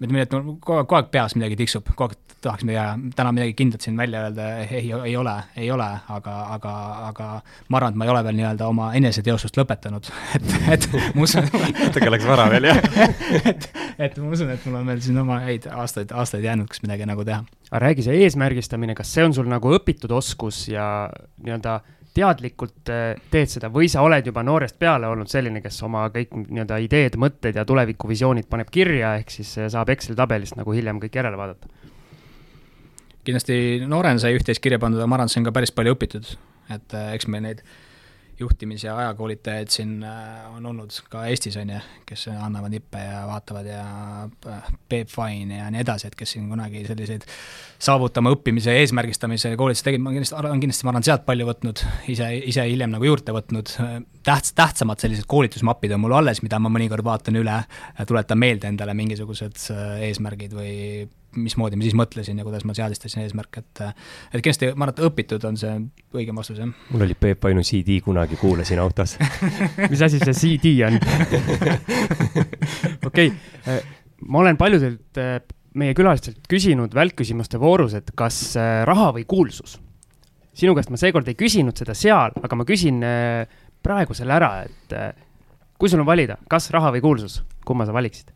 [0.00, 3.12] ütleme nii, et mul kogu aeg, kogu aeg peas midagi tiksub, kogu aeg tahaks midagi,
[3.16, 5.86] täna midagi kindlat siin välja öelda ei, ei ole, ei ole,
[6.16, 6.74] aga, aga,
[7.08, 7.28] aga
[7.68, 11.48] ma arvan, et ma ei ole veel nii-öelda oma eneseteostust lõpetanud, et, et ma usun
[11.80, 12.82] natuke läks vara veel, jah.
[13.44, 13.66] Et,
[14.00, 17.06] et ma usun, et mul on veel siin oma häid aastaid, aastaid jäänud, kus midagi
[17.08, 17.42] nagu teha.
[17.70, 20.86] aga räägi, see eesmärgistamine, kas see on sul nagu õpitud oskus ja
[21.44, 21.78] nii-öelda
[22.14, 26.34] teadlikult äh, teed seda või sa oled juba noorest peale olnud selline, kes oma kõik
[26.36, 31.02] nii-öelda ideed, mõtted ja tulevikuvisioonid paneb kirja, ehk siis äh, saab Exceli tabelist nagu hiljem
[31.02, 31.70] kõik järele vaadata?
[33.24, 33.56] kindlasti
[33.88, 36.34] noorena sai üht-teist kirja pandud, aga ma arvan, et see on ka päris palju õpitud,
[36.74, 37.78] et äh, eks me neid äh,
[38.40, 43.22] juhtimis- ja ajakoolitajaid siin äh, on olnud ka Eestis, on ju, kes annavad nippe ja
[43.28, 43.84] vaatavad ja
[44.50, 47.26] äh, Peep Fine ja nii edasi, et kes siin kunagi selliseid
[47.84, 52.30] saavutama õppimise, eesmärgistamise koolitusi tegid, ma kindlasti arvan, kindlasti ma olen sealt palju võtnud, ise,
[52.52, 53.74] ise hiljem nagu juurde võtnud,
[54.26, 57.58] täht-, tähtsamad sellised koolitusmapid on mul alles, mida ma mõnikord vaatan üle,
[58.08, 60.74] tuletan meelde endale mingisugused äh, eesmärgid või
[61.36, 65.02] mismoodi ma siis mõtlesin ja kuidas ma seadistasin eesmärke, et et kindlasti ma arvan, et
[65.08, 65.74] õpitud on see
[66.16, 66.70] õigem vastus, jah.
[66.90, 69.16] mul oli Peep Ainu CD kunagi, kuulasin autos
[69.92, 70.98] mis asi see CD on?
[73.08, 73.32] okei
[74.24, 75.22] ma olen paljudelt
[75.74, 78.54] meie külalistelt küsinud välkküsimuste voorus, et kas
[78.86, 79.80] raha või kuulsus.
[80.54, 83.02] sinu käest ma seekord ei küsinud seda seal, aga ma küsin
[83.82, 84.94] praegu selle ära, et
[85.78, 88.30] kui sul on valida, kas raha või kuulsus, kumma sa valiksid?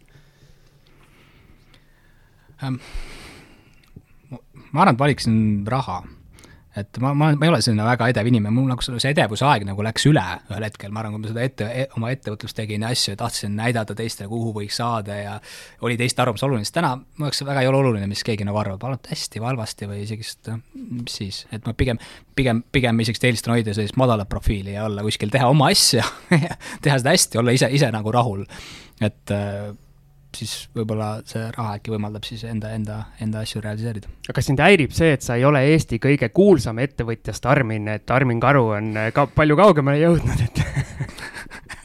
[2.65, 2.81] Ähm,
[4.73, 6.03] ma arvan, et valiksin raha.
[6.79, 9.65] et ma, ma, ma ei ole selline väga edev inimene, mul nagu see edevuse aeg
[9.67, 12.85] nagu läks üle ühel hetkel, ma arvan, kui ma seda ette, e, oma ettevõtlust tegin
[12.85, 15.33] ja asju ja tahtsin näidata teistele, kuhu võiks saada ja
[15.83, 18.61] oli teiste arvamus oluline, siis täna mu jaoks väga ei ole oluline, mis keegi nagu
[18.63, 20.29] arvab, arvab hästi või halvasti või isegi,
[21.01, 21.99] mis siis, et ma pigem,
[22.39, 26.07] pigem, pigem isegi eelistan hoida sellist madalat profiili ja olla kuskil, teha oma asja
[26.85, 28.47] teha seda hästi, olla ise, ise nagu rahul,
[29.03, 29.73] et äh,
[30.39, 34.11] siis võib-olla see raha äkki võimaldab siis enda, enda, enda asju realiseerida.
[34.29, 38.15] aga kas sind häirib see, et sa ei ole Eesti kõige kuulsam ettevõtjast Armin, et
[38.15, 40.63] Armin Karu on äh, ka palju kaugemale jõudnud, et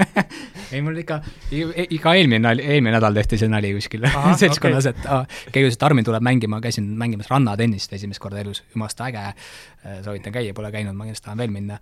[0.73, 1.19] ei, mul ikka,
[1.53, 4.07] iga eelmine nali, eelmine nädal tehti see nali kuskil
[4.43, 8.41] seltskonnas okay., et ah, keegi ütles, et Armin tuleb mängima, käisin mängimas rannatennist esimest korda
[8.43, 11.79] elus, jumala äge, äh, soovitan käia, pole käinud, ma kindlasti tahan veel minna.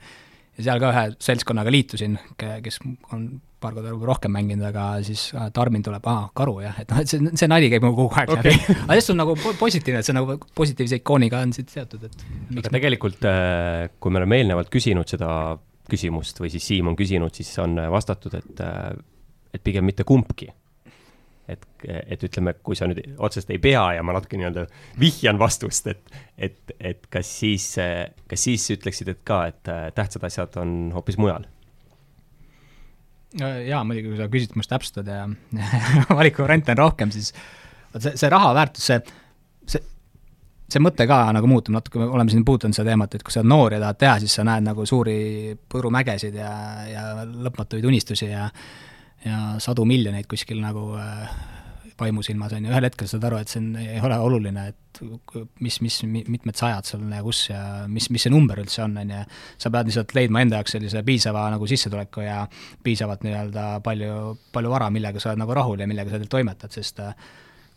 [0.57, 2.81] ja seal ka ühe seltskonnaga liitusin, kes
[3.15, 3.29] on
[3.61, 7.33] paar korda rohkem mänginud, aga siis Tarmin tuleb, aa, karu jah, et noh, et see,
[7.39, 8.55] see nali käib nagu kogu aeg okay.
[8.55, 8.77] läbi.
[8.87, 12.25] aga see on nagu positiivne, et see nagu positiivse ikooniga on siit seotud, et
[12.57, 15.29] aga tegelikult, äh, kui me oleme eelnevalt küsinud seda
[15.91, 18.89] küsimust või siis Siim on küsinud, siis on vastatud, et, äh,
[19.53, 20.51] et pigem mitte kumbki.
[21.51, 24.61] et, et ütleme, kui sa nüüd otseselt ei pea ja ma natuke nii-öelda
[25.01, 27.65] vihjan vastust, et, et, et kas siis,
[28.29, 31.49] kas siis ütleksid, et ka, et äh, tähtsad asjad on hoopis mujal
[33.39, 35.23] jaa, muidugi, kui sa küsid must täpsustad ja
[36.19, 37.31] valikuvariante on rohkem, siis
[37.93, 38.99] vot see, see raha väärtus, see,
[39.71, 39.83] see,
[40.71, 43.77] see mõte ka nagu muutub natuke, oleme siin puudutanud seda teemat, et kui sa noor
[43.77, 45.17] ja tahad teha, siis sa näed nagu suuri
[45.71, 46.53] põõrumägesid ja,
[46.89, 48.49] ja lõpmatuid unistusi ja
[49.21, 51.33] ja sadu miljoneid kuskil nagu äh,
[51.99, 55.01] vaimusilmas, on ju, ühel hetkel saad aru, et see on, ei ole oluline, et
[55.63, 57.61] mis, mis, mitmed sajad sul on ja kus ja
[57.91, 59.21] mis, mis see number üldse on, on ju.
[59.61, 62.41] sa pead lihtsalt leidma enda jaoks sellise piisava nagu sissetuleku ja
[62.83, 64.17] piisavalt nii-öelda palju,
[64.53, 67.15] palju vara, millega sa oled nagu rahul ja millega sa toimetad, sest äh,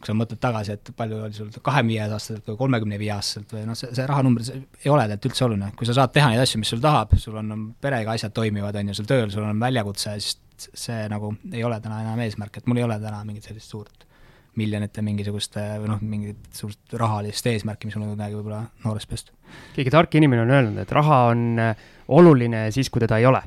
[0.04, 3.54] kui sa mõtled tagasi, et palju oli sul kahekümne viie aastaselt või kolmekümne viie aastaselt
[3.56, 6.42] või noh, see, see rahanumber ei ole tegelikult üldse oluline, kui sa saad teha neid
[6.44, 9.62] asju, mis sul tahab, sul on perega asjad toimivad, on ju, sul tööl, sul on
[9.62, 10.36] väljakutse, siis
[10.74, 14.04] see nagu ei ole täna enam eesmärk, et mul ei ole täna mingit sellist suurt
[14.58, 19.32] miljonite mingisuguste või noh, mingit suurt rahalist eesmärki, mis mul on kunagi võib-olla noorest peast.
[19.74, 21.84] keegi tark inimene on öelnud, et raha on äh,
[22.14, 23.42] oluline siis, kui teda ei ole.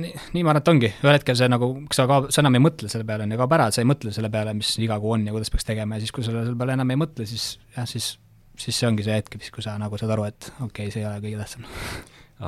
[0.00, 2.64] nii, nii ma arvan, et ongi, ühel hetkel see nagu, sa ka, sa enam ei
[2.68, 5.16] mõtle selle peale, on ju, kaob ära, sa ei mõtle selle peale, mis iga kuu
[5.16, 7.52] on ja kuidas peaks tegema ja siis, kui sa selle peale enam ei mõtle, siis
[7.74, 8.12] jah, siis,
[8.60, 11.02] siis see ongi see hetk, siis kui sa nagu saad aru, et okei okay,, see
[11.02, 11.66] ei ole kõige tähtsam.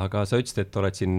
[0.04, 1.18] aga sa ütlesid, et oled siin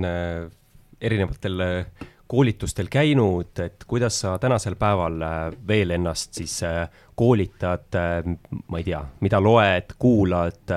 [1.04, 7.94] erinevatel äh, koolitustel käinud, et kuidas sa tänasel päeval äh, veel ennast siis äh, koolitad,
[7.94, 8.26] äh,
[8.68, 10.74] ma ei tea, mida loed, kuulad,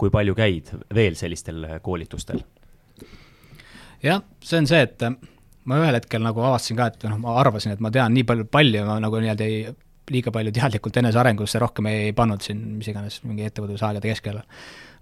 [0.00, 2.40] kui palju käid veel sellistel koolitustel?
[4.02, 5.04] jah, see on see, et
[5.68, 8.48] ma ühel hetkel nagu avastasin ka, et noh, ma arvasin, et ma tean nii palju,
[8.48, 9.62] palju, ma nagu nii-öelda ei,
[10.08, 14.46] liiga palju teadlikult enesearengusse rohkem ei pannud siin mis iganes mingi ettevõtlusaegade keskel aga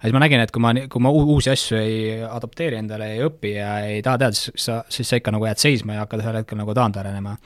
[0.01, 3.55] siis ma nägin, et kui ma, kui ma uusi asju ei adapteeri endale, ei õpi
[3.55, 6.39] ja ei taha teada, siis sa, siis sa ikka nagu jääd seisma ja hakkad ühel
[6.41, 7.37] hetkel nagu taandarenema.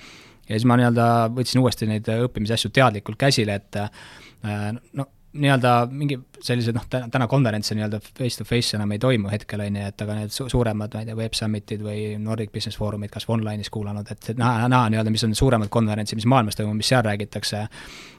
[0.50, 5.86] ja siis ma nii-öelda võtsin uuesti neid õppimise asju teadlikult käsile, et äh, no nii-öelda
[5.88, 10.18] mingi sellised noh, täna konverentse nii-öelda face-to-face enam ei toimu hetkel, on ju, et aga
[10.18, 13.72] need su suuremad, ma ei tea, Web Summitid või Nordic Business Forumid kas või online'is
[13.72, 17.64] kuulanud, et näha, näha nii-öelda, mis on suuremad konverentsid, mis maailmas toimuvad, mis seal räägitakse,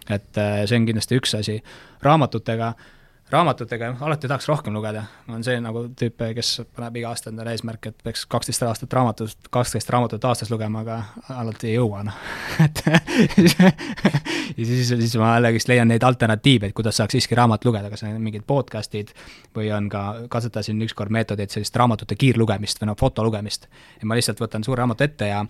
[0.09, 1.61] et äh, see on kindlasti üks asi.
[2.03, 2.89] raamatutega äh,
[3.33, 7.89] raamatutega alati tahaks rohkem lugeda, olen see nagu tüüp, kes paneb iga aasta endale eesmärk,
[7.89, 10.99] et peaks kaksteist aastat raamatut, kaksteist raamatut aastas lugema, aga
[11.41, 12.18] alati ei jõua, noh,
[12.66, 12.83] et
[14.59, 18.05] ja siis, siis ma jällegist leian neid alternatiive, et kuidas saaks siiski raamat lugeda, kas
[18.09, 19.14] on mingid podcast'id
[19.57, 23.68] või on ka, katsetasin ükskord meetodit sellist raamatute kiirlugemist või noh, fotolugemist.
[24.01, 25.43] ja ma lihtsalt võtan suure raamatu ette ja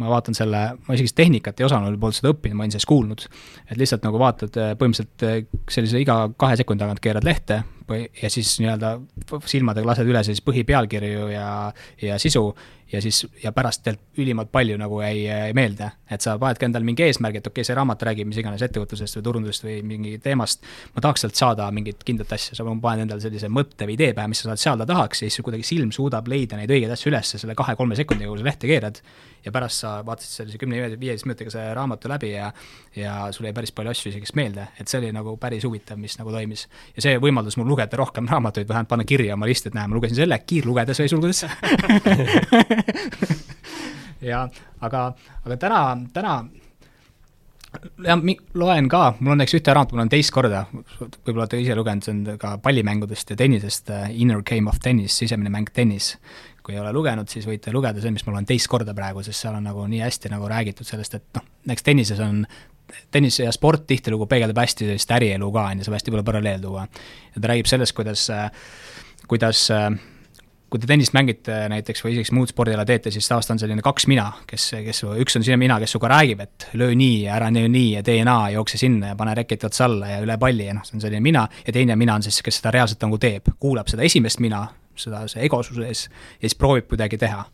[0.00, 3.26] ma vaatan selle, ma isegi tehnikat ei osanud, polnud seda õppinud, ma olin sellest kuulnud.
[3.70, 7.64] et lihtsalt nagu vaatad põhimõtteliselt sellise iga kahe sekundi tagant keerad lehte
[8.22, 8.94] ja siis nii-öelda
[9.46, 11.48] silmadega lased üle siis põhipealkirju ja,
[12.02, 12.50] ja sisu
[12.92, 15.90] ja siis, ja pärast tegelikult ülimalt palju nagu jäi, jäi meelde.
[16.10, 19.16] et sa panedki endale mingi eesmärgi, et okei okay,, see raamat räägib mis iganes ettevõtlusest
[19.16, 23.24] või turundusest või mingi teemast, ma tahaks sealt saada mingit kindlat asja, sa paned endale
[23.24, 26.60] sellise mõtte või idee pähe, mis sa seada tahaks ja siis kuidagi silm suudab leida
[26.60, 29.00] neid õigeid asju üles selle kahe-kolme sekundiga, kui sa lehte keerad
[29.44, 32.52] ja pärast sa vaatasid sellise kümne-viieteist minutiga selle raamatu läbi ja
[32.96, 36.18] ja sul jäi päris palju asju isegi meelde, et see oli nagu päris huvitav, mis
[36.20, 36.66] nagu toimis.
[36.96, 39.98] ja see võimaldas mul lugeda rohkem raamatuid, vähemalt panna kirja oma listi, et näe, ma
[39.98, 41.42] lugesin selle kiirlugedes või sulgudes
[44.32, 44.46] ja
[44.80, 45.06] aga,
[45.44, 45.82] aga täna,
[46.14, 46.34] täna
[48.04, 48.22] jah,
[48.58, 52.14] loen ka, mul õnneks ühte raamatut, mul on teist korda, võib-olla olete ise lugenud, see
[52.14, 56.16] on ka pallimängudest ja tennisest, uh, Inner Game of Tennis, sisemine mäng tennis.
[56.62, 59.42] kui ei ole lugenud, siis võite lugeda, see, mis mul on teist korda praegu, sest
[59.42, 62.44] seal on nagu nii hästi nagu räägitud sellest, et noh, näiteks tennises on
[63.10, 66.64] tennis ja sport tihtilugu peegeldab hästi sellist ärielu ka, on ju, saab hästi palju paralleel
[66.64, 66.86] tuua.
[67.34, 68.28] ja ta räägib sellest, kuidas,
[69.28, 69.68] kuidas
[70.72, 74.06] kui te tennist mängite näiteks või isegi muud spordiala teete, siis tavaliselt on selline kaks
[74.08, 77.50] mina, kes, kes, üks on selline mina, kes sinuga räägib, et löö nii ja ära
[77.52, 80.70] löö nii ja tee naa, jookse sinna ja pane reketi otsa alla ja üle palli
[80.70, 83.20] ja noh, see on selline mina, ja teine mina on siis, kes seda reaalselt nagu
[83.20, 84.62] teeb, kuulab seda esimest mina,
[84.96, 86.06] seda, see egosuse ees,
[86.38, 87.44] ja siis proovib kuidagi teha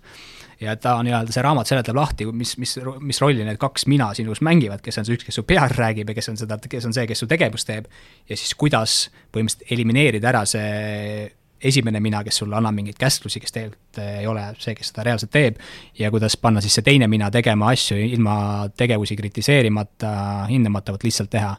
[0.61, 4.43] ja ta nii-öelda, see raamat seletab lahti, mis, mis, mis rolli need kaks mina sinus
[4.45, 6.97] mängivad, kes on see üks, kes su peal räägib ja kes on seda, kes on
[6.97, 7.91] see, kes su tegevust teeb.
[8.29, 9.01] ja siis kuidas
[9.35, 11.29] põhimõtteliselt elimineerida ära see
[11.59, 15.33] esimene mina, kes sulle annab mingeid käsklusi, kes tegelikult ei ole see, kes seda reaalselt
[15.35, 15.59] teeb,
[15.99, 18.37] ja kuidas panna siis see teine mina tegema asju ilma
[18.79, 20.13] tegevusi kritiseerimata,
[20.51, 21.55] hindamata, vot lihtsalt teha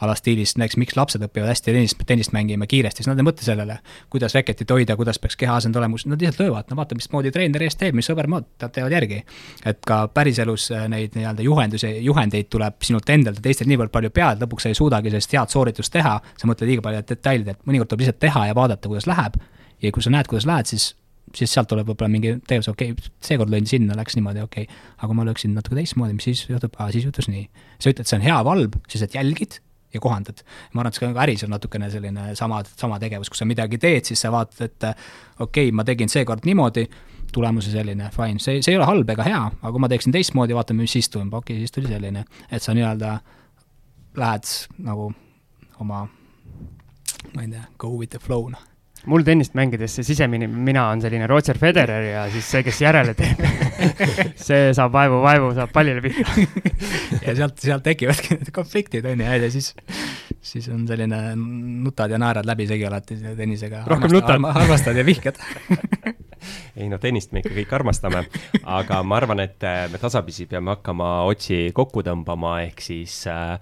[0.00, 3.78] alastiilis, näiteks miks lapsed õpivad hästi tennist, tennist mängima kiiresti, siis nad ei mõtle sellele,
[4.12, 7.66] kuidas reketit hoida, kuidas peaks keha asend olema, nad lihtsalt löövad, no vaata, mismoodi treener
[7.66, 9.22] eest teeb, mis sõber mood, nad teevad järgi.
[9.64, 14.10] et ka päriselus äh, neid nii-öelda juhendusi, juhendeid tuleb sinult endalt ja teistelt niivõrd palju
[14.10, 17.70] peale, lõpuks sa ei suudagi sellist head sooritust teha, sa mõtled liiga palju detailidele, et
[17.70, 19.40] mõnikord tuleb lihtsalt teha ja vaadata, kuidas läheb,
[19.82, 20.94] ja kui sa näed, kuidas lähed, siis
[21.34, 24.82] siis sealt tuleb võib-olla mingi tegevus, okei okay,, seekord lõin sinna, läks niimoodi, okei okay.,
[25.02, 27.48] aga ma lööksin natuke teistmoodi, mis siis juhtub, aa, siis juhtus nii.
[27.78, 29.58] sa ütled, see on hea valb, siis sa jälgid
[29.94, 30.42] ja kohandad.
[30.72, 33.78] ma arvan, et see ka äris on natukene selline sama, sama tegevus, kui sa midagi
[33.78, 34.88] teed, siis sa vaatad, et
[35.38, 36.86] okei okay,, ma tegin seekord niimoodi,
[37.34, 40.14] tulemus on selline, fine, see, see ei ole halb ega hea, aga kui ma teeksin
[40.14, 43.16] teistmoodi, vaatame, mis siis toimub, okei okay,, siis tuli selline, et sa nii-öelda
[44.20, 44.52] lähed
[44.86, 45.10] nagu
[45.82, 46.04] oma,
[47.34, 48.73] ma ei tea, go with the flow, noh
[49.10, 53.14] mul tennist mängides see sisemine mina on selline Roger Federer ja siis see, kes järele
[53.18, 53.42] teeb
[54.46, 56.24] see saab vaevu, vaevu saab pallile pihta
[57.26, 59.72] ja sealt, sealt tekivadki need konfliktid, on ju, ja siis,
[60.44, 63.84] siis on selline nutad ja naerad läbisegi alati tennisega.
[63.90, 64.44] rohkem nutad.
[64.54, 65.40] armastad ja vihkad
[66.76, 68.24] ei no tennist me ikka kõik armastame,
[68.62, 73.56] aga ma arvan, et äh, me tasapisi peame hakkama otsi kokku tõmbama, ehk siis äh,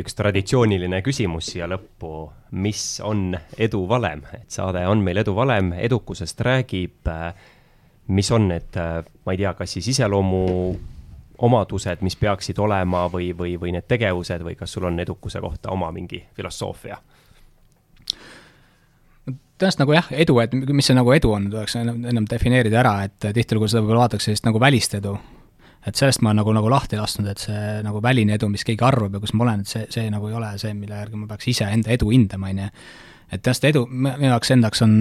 [0.00, 2.30] üks traditsiooniline küsimus siia lõppu,
[2.64, 7.10] mis on edu valem, et saade on meil edu valem, edukusest räägib,
[8.12, 8.78] mis on need,
[9.24, 10.46] ma ei tea, kas siis iseloomu
[11.42, 15.72] omadused, mis peaksid olema või, või, või need tegevused või kas sul on edukuse kohta
[15.74, 17.00] oma mingi filosoofia?
[19.62, 23.28] tõenäoliselt nagu jah, edu, et mis see nagu edu on, tuleks ennem defineerida ära, et
[23.36, 25.12] tihtilugu seda võib-olla vaadatakse sellist nagu välist edu
[25.86, 28.84] et sellest ma olen nagu, nagu lahti lasknud, et see nagu väline edu, mis keegi
[28.86, 31.28] arvab ja kus ma olen, et see, see nagu ei ole see, mille järgi ma
[31.30, 32.68] peaks iseenda edu hindama, on ju.
[33.34, 35.00] et tõesti edu, minu jaoks endaks on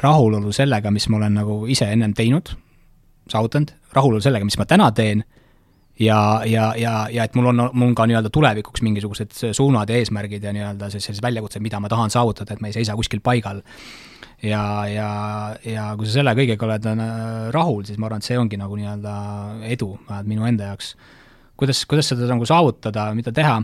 [0.00, 2.52] rahulolu sellega, mis ma olen nagu ise ennem teinud,
[3.32, 5.24] saavutanud, rahulolu sellega, mis ma täna teen,
[6.00, 10.00] ja, ja, ja, ja et mul on, mul on ka nii-öelda tulevikuks mingisugused suunad ja
[10.00, 13.62] eesmärgid ja nii-öelda sellised väljakutsed, mida ma tahan saavutada, et ma ei seisa kuskil paigal
[14.42, 15.10] ja, ja,
[15.64, 17.04] ja kui sa selle kõigega oled äh,
[17.54, 19.14] rahul, siis ma arvan, et see ongi nagu nii-öelda
[19.70, 20.94] edu, vähemalt minu enda jaoks.
[21.56, 23.60] kuidas, kuidas seda nagu saavutada, mida teha?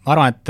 [0.00, 0.46] ma arvan, et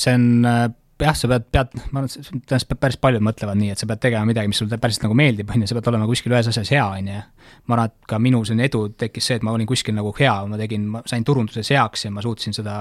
[0.00, 0.66] see on äh,
[1.04, 4.00] jah, sa pead, pead, ma arvan, et tõenäoliselt päris paljud mõtlevad nii, et sa pead
[4.02, 6.70] tegema midagi, mis sulle päriselt nagu meeldib, on ju, sa pead olema kuskil ühes asjas
[6.74, 7.20] hea, on ju.
[7.68, 10.32] ma arvan, et ka minu selline edu tekkis see, et ma olin kuskil nagu hea,
[10.50, 12.76] ma tegin, ma sain turunduses heaks ja ma suutsin seda,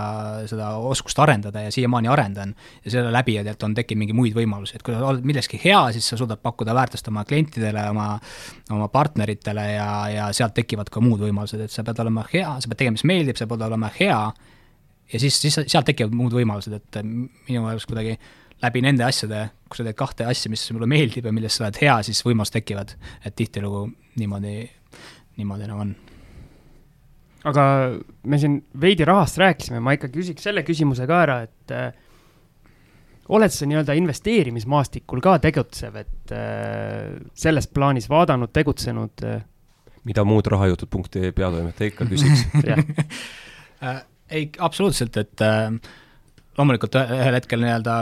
[0.50, 2.56] seda oskust arendada ja siiamaani arendan.
[2.86, 5.82] ja selle läbi tegelikult on tekkinud mingi muid võimalusi, et kui sa oled milleski hea,
[5.96, 8.08] siis sa suudad pakkuda väärtust oma klientidele, oma,
[8.72, 12.72] oma partneritele ja, ja sealt tekivad ka muud võimalused, et sa pead olema hea, sa
[12.72, 14.20] pead tegema, mis meeldib, sa pead olema hea
[15.14, 18.16] ja siis, siis sealt tekivad muud võimalused, et minu jaoks kuidagi
[18.64, 21.80] läbi nende asjade, kui sa teed kahte asja, mis sulle meeldib ja milles sa oled
[21.82, 22.96] hea, siis võimalused tekivad.
[23.26, 23.86] et tihtilugu
[24.20, 24.64] niimoodi,
[25.38, 25.96] niimoodi nagu on.
[27.52, 27.64] aga
[28.24, 31.92] me siin veidi rahast rääkisime, ma ikka küsiks selle küsimuse ka ära, et äh,
[33.34, 39.44] oled sa nii-öelda investeerimismaastikul ka tegutsev, et äh, selles plaanis vaadanud, tegutsenud äh...?
[40.04, 42.48] mida muud rahajutud.ee peatoimetaja ikka küsiks
[44.30, 45.70] ei, absoluutselt, et äh,
[46.58, 48.00] loomulikult ühel hetkel nii-öelda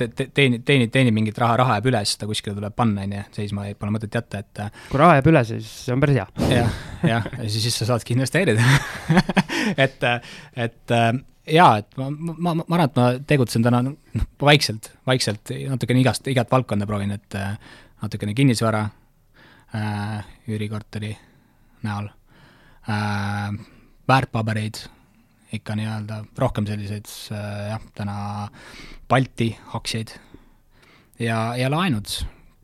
[0.00, 3.24] teenid, teenid, teenid mingit raha, raha jääb üle, siis seda kuskile tuleb panna, on ju,
[3.36, 6.20] seisma ei, pole mõtet jätta, et äh, kui raha jääb üle, siis see on päris
[6.20, 6.60] hea ja,.
[6.60, 6.78] jah,
[7.10, 8.64] jah, ja siis, siis sa saadki investeerida
[9.84, 10.06] et,
[10.66, 11.10] et äh,
[11.56, 13.98] jaa, et ma, ma, ma arvan, et ma tegutsen täna noh,
[14.40, 17.40] vaikselt, vaikselt natukene igast, igat valdkonda proovin, et
[18.00, 18.86] natukene kinnisvara
[19.76, 21.12] äh,, üürikorteri
[21.84, 22.08] näol
[22.88, 23.52] äh,,
[24.08, 24.84] väärtpabereid
[25.56, 28.16] ikka nii-öelda rohkem selliseid äh, jah, täna
[29.08, 30.14] Balti aktsiaid.
[31.20, 32.12] Ja, ja laenud,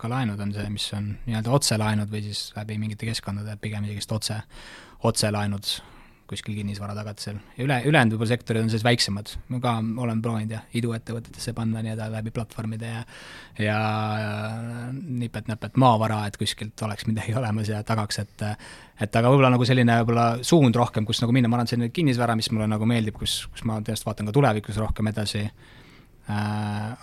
[0.01, 4.07] ka laenud on see, mis on nii-öelda otselaenud või siis läbi mingite keskkondade pigem isegi
[4.17, 4.41] otse,
[5.05, 5.75] otselaenud
[6.27, 9.75] kuskil kinnisvaratagatisel üle, ülejäänud võib-olla sektorid on sellised väiksemad, ma ka
[10.05, 13.05] olen proovinud jah, iduettevõtetesse panna nii-öelda läbi platvormide ja
[13.63, 13.79] ja,
[14.93, 18.47] nipet-näpet maavara, et kuskilt oleks midagi olemas ja tagaks, et
[19.01, 22.37] et aga võib-olla nagu selline võib-olla suund rohkem, kus nagu minna, ma arvan, selline kinnisvara,
[22.39, 25.47] mis mulle nagu meeldib, kus, kus ma tõesti vaatan ka tulevikus rohkem edasi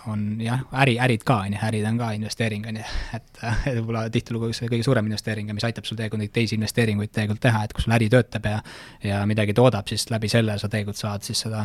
[0.06, 2.84] on jah, äri, ärid ka, on ju, ärid on ka investeering, on ju,
[3.16, 3.40] et
[3.78, 7.40] võib-olla tihtilugu see kõige suurem investeering ja mis aitab sul tegelikult neid teisi investeeringuid tegelikult
[7.46, 8.60] teha, et kui sul äri töötab ja
[9.04, 11.64] ja midagi toodab, siis läbi selle sa tegelikult saad siis seda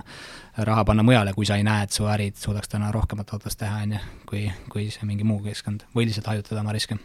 [0.70, 3.84] raha panna mujale, kui sa ei näe, et su ärid suudaks täna rohkemat tootlust teha,
[3.84, 6.95] on ju, kui, kui see mingi muu keskkond, või lihtsalt hajutada oma riske.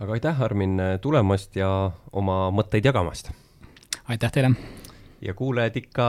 [0.00, 1.70] aga aitäh, Armin, tulemast ja
[2.12, 3.32] oma mõtteid jagamast!
[4.04, 4.84] aitäh teile!
[5.26, 6.06] Ja kuulajad ikka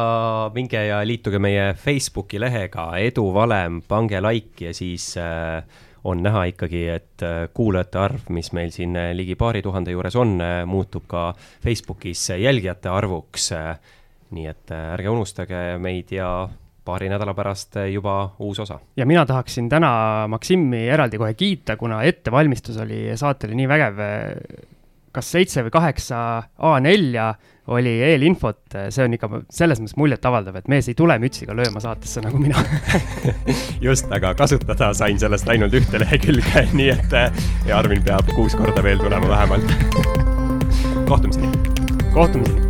[0.54, 5.64] minge ja liituge meie Facebooki lehega Edu Valem, pange like ja siis äh,
[6.08, 10.16] on näha ikkagi, et äh, kuulajate arv, mis meil siin äh, ligi paari tuhande juures
[10.16, 10.38] on,
[10.70, 11.32] muutub ka
[11.64, 13.52] Facebookis jälgijate arvuks.
[14.28, 16.50] nii et ärge unustage meid ja
[16.84, 18.80] paari nädala pärast juba uus osa.
[18.98, 24.02] ja mina tahaksin täna Maksimi eraldi kohe kiita, kuna ettevalmistus oli saatele nii vägev.
[25.12, 26.18] kas seitse või kaheksa
[26.60, 27.34] A4-ja
[27.68, 32.24] oli eelinfot, see on ikka selles mõttes muljetavaldav, et mees ei tule mütsiga lööma saatesse
[32.24, 32.64] nagu mina.
[33.86, 37.18] Just, aga kasutada sain sellest ainult ühte lehekülge, nii et
[37.68, 39.76] ja Armin peab kuus korda veel tulema vähemalt.
[41.12, 41.52] Kohtumiseni.
[42.14, 42.67] kohtumiseni